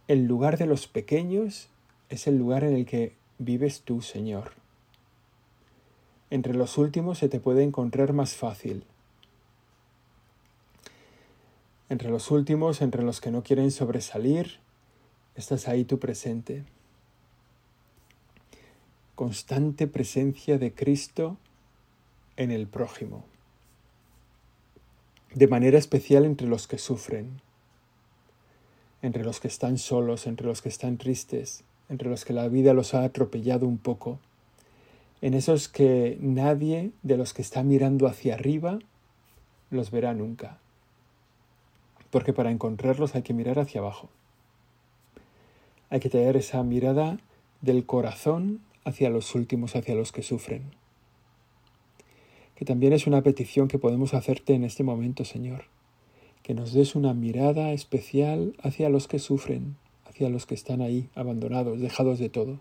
El 0.10 0.26
lugar 0.26 0.58
de 0.58 0.66
los 0.66 0.88
pequeños 0.88 1.70
es 2.10 2.28
el 2.28 2.38
lugar 2.38 2.66
en 2.66 2.76
el 2.76 2.86
que 2.86 3.16
vives 3.38 3.82
tú, 3.82 4.02
Señor. 4.02 4.52
Entre 6.30 6.54
los 6.54 6.78
últimos 6.78 7.20
se 7.20 7.30
te 7.30 7.40
puede 7.40 7.64
encontrar 7.64 8.12
más 8.12 8.36
fácil. 8.36 8.84
Entre 11.88 12.10
los 12.10 12.32
últimos, 12.32 12.82
entre 12.82 13.04
los 13.04 13.22
que 13.22 13.32
no 13.32 13.44
quieren 13.44 13.72
sobresalir, 13.72 14.60
estás 15.36 15.70
ahí 15.70 15.86
tú 15.86 16.00
presente. 16.00 16.66
Constante 19.16 19.88
presencia 19.88 20.58
de 20.58 20.74
Cristo 20.74 21.38
en 22.36 22.52
el 22.52 22.68
prójimo. 22.68 23.24
De 25.34 25.48
manera 25.48 25.78
especial 25.78 26.26
entre 26.26 26.48
los 26.48 26.68
que 26.68 26.78
sufren, 26.78 27.42
entre 29.04 29.24
los 29.24 29.40
que 29.40 29.48
están 29.48 29.78
solos, 29.78 30.26
entre 30.26 30.48
los 30.48 30.64
que 30.64 30.70
están 30.70 30.98
tristes, 30.98 31.64
entre 31.90 32.10
los 32.10 32.26
que 32.26 32.34
la 32.34 32.48
vida 32.48 32.74
los 32.74 32.96
ha 32.96 33.04
atropellado 33.04 33.68
un 33.68 33.78
poco, 33.78 34.18
en 35.22 35.36
esos 35.36 35.70
que 35.70 36.18
nadie 36.20 36.90
de 37.04 37.18
los 37.18 37.36
que 37.36 37.44
está 37.44 37.62
mirando 37.62 38.08
hacia 38.08 38.34
arriba 38.34 38.80
los 39.70 39.92
verá 39.92 40.16
nunca 40.16 40.58
porque 42.14 42.32
para 42.32 42.52
encontrarlos 42.52 43.16
hay 43.16 43.24
que 43.24 43.34
mirar 43.34 43.58
hacia 43.58 43.82
abajo. 43.82 44.08
Hay 45.90 46.00
que 46.00 46.12
tener 46.12 46.38
esa 46.38 46.62
mirada 46.62 47.18
del 47.62 47.88
corazón 47.88 48.62
hacia 48.86 49.10
los 49.10 49.34
últimos, 49.34 49.76
hacia 49.76 49.96
los 49.96 50.12
que 50.12 50.22
sufren. 50.22 50.62
Que 52.54 52.66
también 52.66 52.94
es 52.94 53.08
una 53.08 53.24
petición 53.24 53.68
que 53.68 53.80
podemos 53.80 54.14
hacerte 54.14 54.54
en 54.54 54.64
este 54.64 54.84
momento, 54.84 55.26
Señor. 55.26 55.73
Que 56.44 56.54
nos 56.54 56.74
des 56.74 56.96
una 56.96 57.14
mirada 57.14 57.72
especial 57.72 58.56
hacia 58.62 58.90
los 58.90 59.08
que 59.08 59.20
sufren, 59.20 59.78
hacia 60.06 60.30
los 60.30 60.46
que 60.46 60.56
están 60.56 60.82
ahí, 60.82 61.10
abandonados, 61.16 61.80
dejados 61.80 62.20
de 62.20 62.30
todo. 62.30 62.60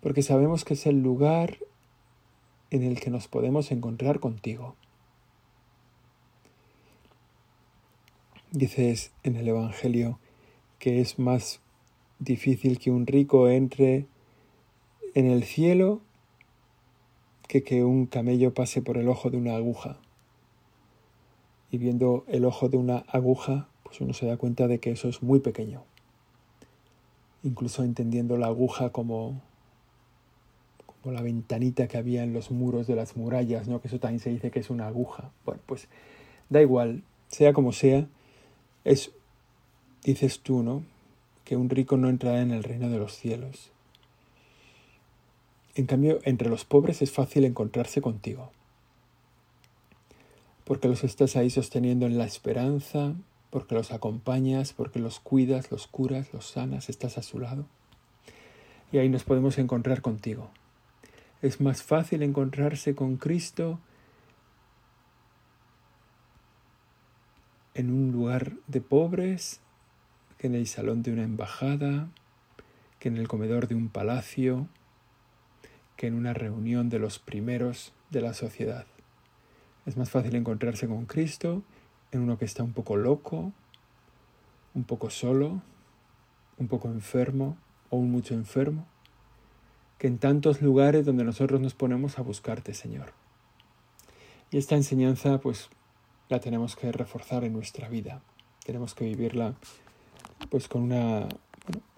Porque 0.00 0.22
sabemos 0.22 0.64
que 0.64 0.74
es 0.74 0.86
el 0.86 1.02
lugar 1.02 1.58
en 2.70 2.82
el 2.82 3.00
que 3.00 3.10
nos 3.10 3.28
podemos 3.28 3.70
encontrar 3.72 4.20
contigo. 4.20 4.76
Dices 8.52 9.12
en 9.22 9.36
el 9.36 9.48
Evangelio 9.48 10.18
que 10.78 11.00
es 11.00 11.18
más 11.18 11.60
difícil 12.18 12.78
que 12.78 12.90
un 12.90 13.06
rico 13.06 13.48
entre 13.48 14.06
en 15.14 15.26
el 15.26 15.44
cielo 15.44 16.00
que 17.48 17.62
que 17.62 17.82
un 17.84 18.06
camello 18.06 18.54
pase 18.54 18.80
por 18.80 18.96
el 18.96 19.08
ojo 19.08 19.30
de 19.30 19.36
una 19.36 19.56
aguja. 19.56 19.98
Y 21.70 21.78
viendo 21.78 22.24
el 22.28 22.44
ojo 22.44 22.68
de 22.68 22.76
una 22.76 22.98
aguja, 23.08 23.68
pues 23.84 24.00
uno 24.00 24.12
se 24.12 24.26
da 24.26 24.36
cuenta 24.36 24.66
de 24.68 24.78
que 24.78 24.90
eso 24.90 25.08
es 25.08 25.22
muy 25.22 25.40
pequeño. 25.40 25.82
Incluso 27.42 27.84
entendiendo 27.84 28.36
la 28.36 28.46
aguja 28.46 28.90
como, 28.90 29.40
como 30.86 31.14
la 31.14 31.22
ventanita 31.22 31.88
que 31.88 31.96
había 31.96 32.22
en 32.22 32.32
los 32.32 32.50
muros 32.50 32.86
de 32.86 32.96
las 32.96 33.16
murallas, 33.16 33.68
¿no? 33.68 33.80
Que 33.80 33.88
eso 33.88 33.98
también 33.98 34.20
se 34.20 34.30
dice 34.30 34.50
que 34.50 34.60
es 34.60 34.70
una 34.70 34.86
aguja. 34.86 35.30
Bueno, 35.44 35.60
pues 35.66 35.88
da 36.48 36.60
igual, 36.60 37.02
sea 37.28 37.52
como 37.52 37.72
sea, 37.72 38.06
es, 38.84 39.12
dices 40.04 40.40
tú, 40.40 40.62
¿no? 40.62 40.82
Que 41.44 41.56
un 41.56 41.70
rico 41.70 41.96
no 41.96 42.08
entrará 42.08 42.42
en 42.42 42.50
el 42.50 42.62
reino 42.62 42.90
de 42.90 42.98
los 42.98 43.16
cielos. 43.16 43.70
En 45.74 45.86
cambio, 45.86 46.18
entre 46.24 46.48
los 46.48 46.64
pobres 46.64 47.00
es 47.00 47.12
fácil 47.12 47.44
encontrarse 47.44 48.00
contigo, 48.00 48.50
porque 50.70 50.86
los 50.86 51.02
estás 51.02 51.34
ahí 51.34 51.50
sosteniendo 51.50 52.06
en 52.06 52.16
la 52.16 52.24
esperanza, 52.24 53.14
porque 53.50 53.74
los 53.74 53.90
acompañas, 53.90 54.72
porque 54.72 55.00
los 55.00 55.18
cuidas, 55.18 55.72
los 55.72 55.88
curas, 55.88 56.32
los 56.32 56.48
sanas, 56.48 56.88
estás 56.88 57.18
a 57.18 57.24
su 57.24 57.40
lado. 57.40 57.66
Y 58.92 58.98
ahí 58.98 59.08
nos 59.08 59.24
podemos 59.24 59.58
encontrar 59.58 60.00
contigo. 60.00 60.48
Es 61.42 61.60
más 61.60 61.82
fácil 61.82 62.22
encontrarse 62.22 62.94
con 62.94 63.16
Cristo 63.16 63.80
en 67.74 67.90
un 67.90 68.12
lugar 68.12 68.52
de 68.68 68.80
pobres 68.80 69.58
que 70.38 70.46
en 70.46 70.54
el 70.54 70.68
salón 70.68 71.02
de 71.02 71.12
una 71.12 71.24
embajada, 71.24 72.10
que 73.00 73.08
en 73.08 73.16
el 73.16 73.26
comedor 73.26 73.66
de 73.66 73.74
un 73.74 73.88
palacio, 73.88 74.68
que 75.96 76.06
en 76.06 76.14
una 76.14 76.32
reunión 76.32 76.90
de 76.90 77.00
los 77.00 77.18
primeros 77.18 77.92
de 78.10 78.20
la 78.20 78.34
sociedad. 78.34 78.86
Es 79.90 79.96
más 79.96 80.08
fácil 80.08 80.36
encontrarse 80.36 80.86
con 80.86 81.04
Cristo 81.04 81.64
en 82.12 82.20
uno 82.20 82.38
que 82.38 82.44
está 82.44 82.62
un 82.62 82.72
poco 82.72 82.94
loco, 82.94 83.52
un 84.72 84.84
poco 84.84 85.10
solo, 85.10 85.62
un 86.58 86.68
poco 86.68 86.86
enfermo 86.86 87.56
o 87.88 87.96
un 87.96 88.12
mucho 88.12 88.34
enfermo, 88.34 88.86
que 89.98 90.06
en 90.06 90.18
tantos 90.18 90.62
lugares 90.62 91.04
donde 91.04 91.24
nosotros 91.24 91.60
nos 91.60 91.74
ponemos 91.74 92.20
a 92.20 92.22
buscarte, 92.22 92.72
Señor. 92.72 93.14
Y 94.52 94.58
esta 94.58 94.76
enseñanza, 94.76 95.40
pues 95.40 95.70
la 96.28 96.38
tenemos 96.38 96.76
que 96.76 96.92
reforzar 96.92 97.42
en 97.42 97.52
nuestra 97.52 97.88
vida. 97.88 98.22
Tenemos 98.64 98.94
que 98.94 99.06
vivirla 99.06 99.56
pues 100.50 100.68
con 100.68 100.82
una 100.82 101.26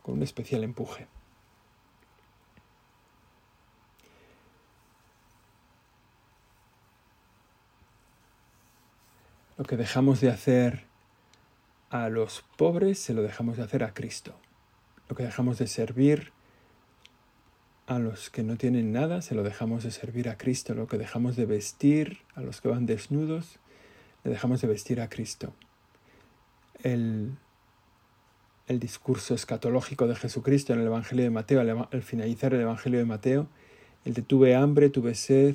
con 0.01 0.15
un 0.15 0.23
especial 0.23 0.65
empuje. 0.65 1.09
Lo 9.63 9.69
que 9.69 9.77
dejamos 9.77 10.21
de 10.21 10.29
hacer 10.29 10.87
a 11.89 12.09
los 12.09 12.45
pobres 12.57 12.99
se 12.99 13.15
lo 13.15 13.23
dejamos 13.23 13.59
de 13.59 13.63
hacer 13.63 13.85
a 13.85 13.95
Cristo. 13.95 14.35
Lo 15.09 15.15
que 15.15 15.23
dejamos 15.23 15.57
de 15.59 15.69
servir 15.69 16.33
a 17.87 18.01
los 18.01 18.29
que 18.29 18.43
no 18.43 18.57
tienen 18.57 18.91
nada 18.91 19.23
se 19.23 19.37
lo 19.37 19.45
dejamos 19.45 19.85
de 19.85 19.93
servir 19.93 20.29
a 20.29 20.37
Cristo. 20.37 20.75
Lo 20.75 20.89
que 20.89 20.99
dejamos 20.99 21.37
de 21.37 21.47
vestir 21.47 22.19
a 22.35 22.41
los 22.41 22.61
que 22.61 22.71
van 22.71 22.87
desnudos 22.87 23.61
le 24.25 24.33
dejamos 24.33 24.61
de 24.63 24.67
vestir 24.67 25.01
a 25.01 25.09
Cristo. 25.09 25.55
El, 26.83 27.37
el 28.67 28.81
discurso 28.81 29.37
escatológico 29.37 30.09
de 30.09 30.17
Jesucristo 30.17 30.73
en 30.73 30.81
el 30.81 30.89
Evangelio 30.89 31.23
de 31.23 31.31
Mateo, 31.31 31.61
al, 31.61 32.03
finalizar 32.03 32.53
el 32.53 32.63
Evangelio 32.63 32.99
de 32.99 33.05
Mateo, 33.05 33.47
el 34.05 34.15
de 34.15 34.23
tuve 34.23 34.57
hambre, 34.57 34.91
tuve 34.91 35.15
sed, 35.15 35.55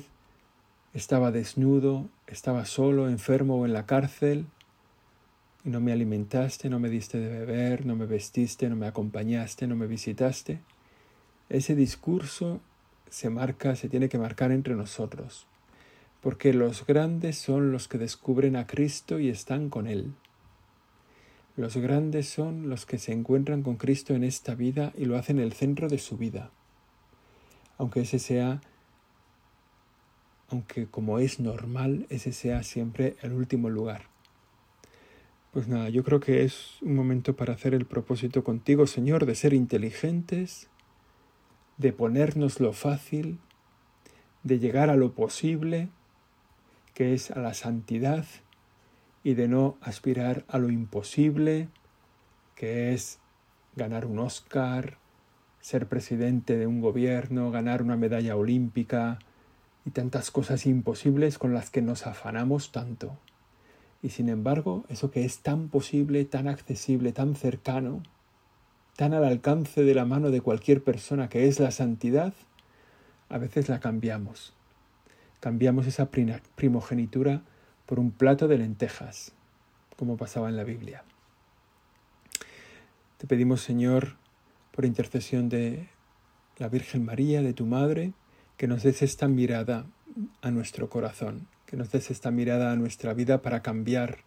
estaba 0.94 1.30
desnudo, 1.30 2.08
estaba 2.26 2.64
solo, 2.64 3.08
enfermo 3.08 3.56
o 3.56 3.66
en 3.66 3.72
la 3.72 3.86
cárcel, 3.86 4.46
y 5.64 5.70
no 5.70 5.80
me 5.80 5.92
alimentaste, 5.92 6.70
no 6.70 6.78
me 6.78 6.88
diste 6.88 7.18
de 7.18 7.28
beber, 7.28 7.84
no 7.84 7.96
me 7.96 8.06
vestiste, 8.06 8.68
no 8.68 8.76
me 8.76 8.86
acompañaste, 8.86 9.66
no 9.66 9.76
me 9.76 9.86
visitaste. 9.86 10.60
Ese 11.48 11.74
discurso 11.74 12.60
se 13.10 13.30
marca, 13.30 13.74
se 13.76 13.88
tiene 13.88 14.08
que 14.08 14.18
marcar 14.18 14.52
entre 14.52 14.74
nosotros, 14.74 15.46
porque 16.20 16.52
los 16.52 16.86
grandes 16.86 17.38
son 17.38 17.72
los 17.72 17.88
que 17.88 17.98
descubren 17.98 18.56
a 18.56 18.66
Cristo 18.66 19.18
y 19.18 19.28
están 19.28 19.68
con 19.70 19.86
Él. 19.86 20.12
Los 21.56 21.76
grandes 21.76 22.28
son 22.28 22.68
los 22.68 22.86
que 22.86 22.98
se 22.98 23.12
encuentran 23.12 23.62
con 23.62 23.76
Cristo 23.76 24.14
en 24.14 24.22
esta 24.22 24.54
vida 24.54 24.92
y 24.96 25.06
lo 25.06 25.16
hacen 25.16 25.40
el 25.40 25.52
centro 25.52 25.88
de 25.88 25.98
su 25.98 26.16
vida. 26.16 26.50
Aunque 27.78 28.02
ese 28.02 28.20
sea, 28.20 28.60
aunque 30.48 30.86
como 30.86 31.18
es 31.18 31.40
normal, 31.40 32.06
ese 32.08 32.32
sea 32.32 32.62
siempre 32.62 33.16
el 33.22 33.32
último 33.32 33.68
lugar. 33.68 34.02
Pues 35.52 35.68
nada, 35.68 35.88
yo 35.88 36.04
creo 36.04 36.20
que 36.20 36.44
es 36.44 36.78
un 36.82 36.94
momento 36.94 37.36
para 37.36 37.52
hacer 37.52 37.74
el 37.74 37.84
propósito 37.84 38.44
contigo, 38.44 38.86
Señor, 38.86 39.26
de 39.26 39.34
ser 39.34 39.52
inteligentes, 39.52 40.68
de 41.76 41.92
ponernos 41.92 42.60
lo 42.60 42.72
fácil, 42.72 43.38
de 44.42 44.58
llegar 44.58 44.90
a 44.90 44.96
lo 44.96 45.12
posible, 45.12 45.88
que 46.94 47.12
es 47.12 47.30
a 47.30 47.40
la 47.40 47.54
santidad, 47.54 48.24
y 49.22 49.34
de 49.34 49.48
no 49.48 49.76
aspirar 49.80 50.44
a 50.48 50.58
lo 50.58 50.70
imposible, 50.70 51.68
que 52.54 52.94
es 52.94 53.18
ganar 53.76 54.06
un 54.06 54.18
Oscar, 54.18 54.98
ser 55.60 55.88
presidente 55.88 56.56
de 56.56 56.66
un 56.66 56.80
gobierno, 56.80 57.50
ganar 57.50 57.82
una 57.82 57.96
medalla 57.96 58.36
olímpica 58.36 59.18
y 59.88 59.90
tantas 59.90 60.30
cosas 60.30 60.66
imposibles 60.66 61.38
con 61.38 61.54
las 61.54 61.70
que 61.70 61.80
nos 61.80 62.06
afanamos 62.06 62.72
tanto. 62.72 63.16
Y 64.02 64.10
sin 64.10 64.28
embargo, 64.28 64.84
eso 64.90 65.10
que 65.10 65.24
es 65.24 65.38
tan 65.38 65.70
posible, 65.70 66.26
tan 66.26 66.46
accesible, 66.46 67.12
tan 67.12 67.34
cercano, 67.34 68.02
tan 68.96 69.14
al 69.14 69.24
alcance 69.24 69.84
de 69.84 69.94
la 69.94 70.04
mano 70.04 70.30
de 70.30 70.42
cualquier 70.42 70.84
persona 70.84 71.30
que 71.30 71.48
es 71.48 71.58
la 71.58 71.70
santidad, 71.70 72.34
a 73.30 73.38
veces 73.38 73.70
la 73.70 73.80
cambiamos. 73.80 74.52
Cambiamos 75.40 75.86
esa 75.86 76.10
primogenitura 76.10 77.40
por 77.86 77.98
un 77.98 78.10
plato 78.10 78.46
de 78.46 78.58
lentejas, 78.58 79.32
como 79.96 80.18
pasaba 80.18 80.50
en 80.50 80.58
la 80.58 80.64
Biblia. 80.64 81.02
Te 83.16 83.26
pedimos, 83.26 83.62
Señor, 83.62 84.16
por 84.70 84.84
intercesión 84.84 85.48
de 85.48 85.88
la 86.58 86.68
Virgen 86.68 87.06
María, 87.06 87.40
de 87.40 87.54
tu 87.54 87.64
Madre, 87.64 88.12
que 88.58 88.66
nos 88.66 88.82
des 88.82 89.00
esta 89.00 89.28
mirada 89.28 89.86
a 90.42 90.50
nuestro 90.50 90.90
corazón, 90.90 91.46
que 91.64 91.76
nos 91.76 91.90
des 91.90 92.10
esta 92.10 92.30
mirada 92.30 92.72
a 92.72 92.76
nuestra 92.76 93.14
vida 93.14 93.40
para 93.40 93.62
cambiar 93.62 94.18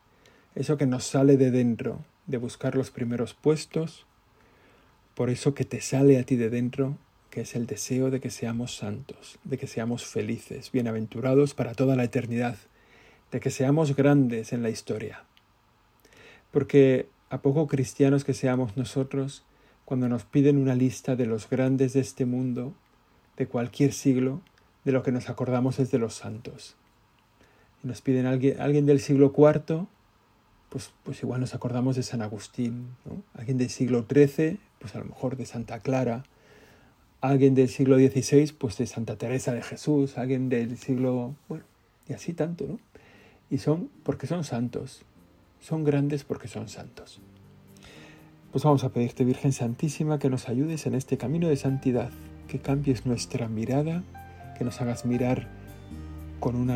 eso 0.56 0.78
que 0.78 0.88
nos 0.88 1.04
sale 1.04 1.38
de 1.38 1.52
dentro, 1.52 2.04
de 2.28 2.38
buscar 2.38 2.76
los 2.76 2.92
primeros 2.92 3.34
puestos, 3.34 4.08
por 5.16 5.30
eso 5.30 5.54
que 5.54 5.66
te 5.66 5.82
sale 5.82 6.18
a 6.18 6.24
ti 6.24 6.38
de 6.38 6.50
dentro, 6.50 6.98
que 7.30 7.42
es 7.42 7.56
el 7.56 7.68
deseo 7.68 8.10
de 8.10 8.22
que 8.22 8.30
seamos 8.30 8.76
santos, 8.76 9.38
de 9.44 9.58
que 9.58 9.68
seamos 9.68 10.06
felices, 10.06 10.72
bienaventurados 10.72 11.54
para 11.54 11.74
toda 11.74 11.96
la 11.96 12.06
eternidad, 12.06 12.58
de 13.32 13.40
que 13.42 13.50
seamos 13.50 13.96
grandes 13.96 14.54
en 14.54 14.64
la 14.64 14.70
historia. 14.70 15.26
Porque 16.52 17.08
a 17.30 17.42
poco 17.42 17.68
cristianos 17.68 18.24
que 18.24 18.34
seamos 18.34 18.78
nosotros, 18.78 19.44
cuando 19.84 20.08
nos 20.08 20.24
piden 20.24 20.58
una 20.58 20.76
lista 20.76 21.18
de 21.18 21.26
los 21.26 21.50
grandes 21.50 21.94
de 21.94 22.00
este 22.00 22.26
mundo, 22.26 22.74
de 23.38 23.48
cualquier 23.48 23.94
siglo, 23.94 24.42
de 24.84 24.92
lo 24.92 25.04
que 25.04 25.12
nos 25.12 25.30
acordamos 25.30 25.80
es 25.80 25.92
de 25.92 26.00
los 26.00 26.14
santos. 26.14 26.76
Y 27.84 27.88
nos 27.88 28.02
piden 28.02 28.26
alguien, 28.26 28.60
alguien 28.60 28.86
del 28.86 29.00
siglo 29.00 29.34
IV, 29.36 29.88
pues, 30.70 30.92
pues 31.04 31.22
igual 31.24 31.42
nos 31.42 31.54
acordamos 31.54 31.96
de 31.96 32.04
San 32.04 32.22
Agustín, 32.22 32.88
alguien 33.34 33.58
del 33.58 33.70
siglo 33.70 34.06
XIII, 34.10 34.60
pues 34.80 34.96
a 34.96 35.00
lo 35.00 35.06
mejor 35.06 35.38
de 35.38 35.46
Santa 35.46 35.80
Clara, 35.80 36.24
alguien 37.20 37.56
del 37.56 37.70
siglo 37.70 37.98
XVI, 37.98 38.54
pues 38.54 38.78
de 38.78 38.88
Santa 38.88 39.18
Teresa 39.18 39.54
de 39.54 39.62
Jesús, 39.62 40.18
alguien 40.18 40.50
del 40.50 40.78
siglo, 40.78 41.36
bueno, 41.48 41.66
y 42.08 42.14
así 42.14 42.34
tanto, 42.34 42.66
¿no? 42.68 42.80
y 43.52 43.58
son 43.60 43.90
porque 44.04 44.26
son 44.26 44.44
santos. 44.44 45.04
Son 45.60 45.84
grandes 45.84 46.24
porque 46.24 46.48
son 46.48 46.70
santos. 46.70 47.20
Pues 48.52 48.66
vamos 48.66 48.84
a 48.84 48.90
pedirte, 48.90 49.24
Virgen 49.24 49.54
Santísima, 49.54 50.20
que 50.20 50.30
nos 50.30 50.50
ayudes 50.50 50.86
en 50.86 50.94
este 50.94 51.18
camino 51.18 51.48
de 51.48 51.56
santidad, 51.56 52.10
que 52.50 52.60
cambies 52.60 53.06
nuestra 53.06 53.48
mirada, 53.48 54.04
que 54.58 54.66
nos 54.66 54.82
hagas 54.82 55.06
mirar 55.06 55.48
con, 56.42 56.58
una 56.58 56.74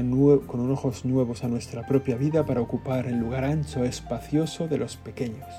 con 0.47 0.71
ojos 0.71 1.03
nuevos 1.03 1.43
a 1.43 1.49
nuestra 1.49 1.85
propia 1.85 2.15
vida 2.15 2.45
para 2.45 2.61
ocupar 2.61 3.07
el 3.07 3.19
lugar 3.19 3.43
ancho, 3.43 3.83
espacioso 3.83 4.69
de 4.69 4.77
los 4.77 4.95
pequeños, 4.95 5.49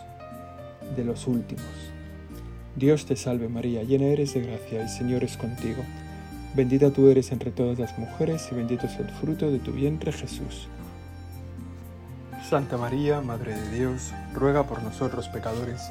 de 0.96 1.04
los 1.04 1.26
últimos. 1.26 1.66
Dios 2.76 3.04
te 3.04 3.16
salve 3.16 3.50
María, 3.50 3.82
llena 3.82 4.06
eres 4.06 4.32
de 4.32 4.40
gracia, 4.40 4.80
el 4.80 4.88
Señor 4.88 5.22
es 5.22 5.36
contigo. 5.36 5.82
Bendita 6.54 6.90
tú 6.92 7.10
eres 7.10 7.30
entre 7.30 7.50
todas 7.50 7.78
las 7.78 7.98
mujeres 7.98 8.48
y 8.50 8.54
bendito 8.54 8.86
es 8.86 8.98
el 8.98 9.10
fruto 9.10 9.50
de 9.50 9.58
tu 9.58 9.72
vientre 9.72 10.12
Jesús. 10.12 10.68
Santa 12.48 12.78
María, 12.78 13.20
Madre 13.20 13.54
de 13.54 13.76
Dios, 13.76 14.12
ruega 14.32 14.62
por 14.66 14.82
nosotros 14.82 15.28
pecadores, 15.28 15.90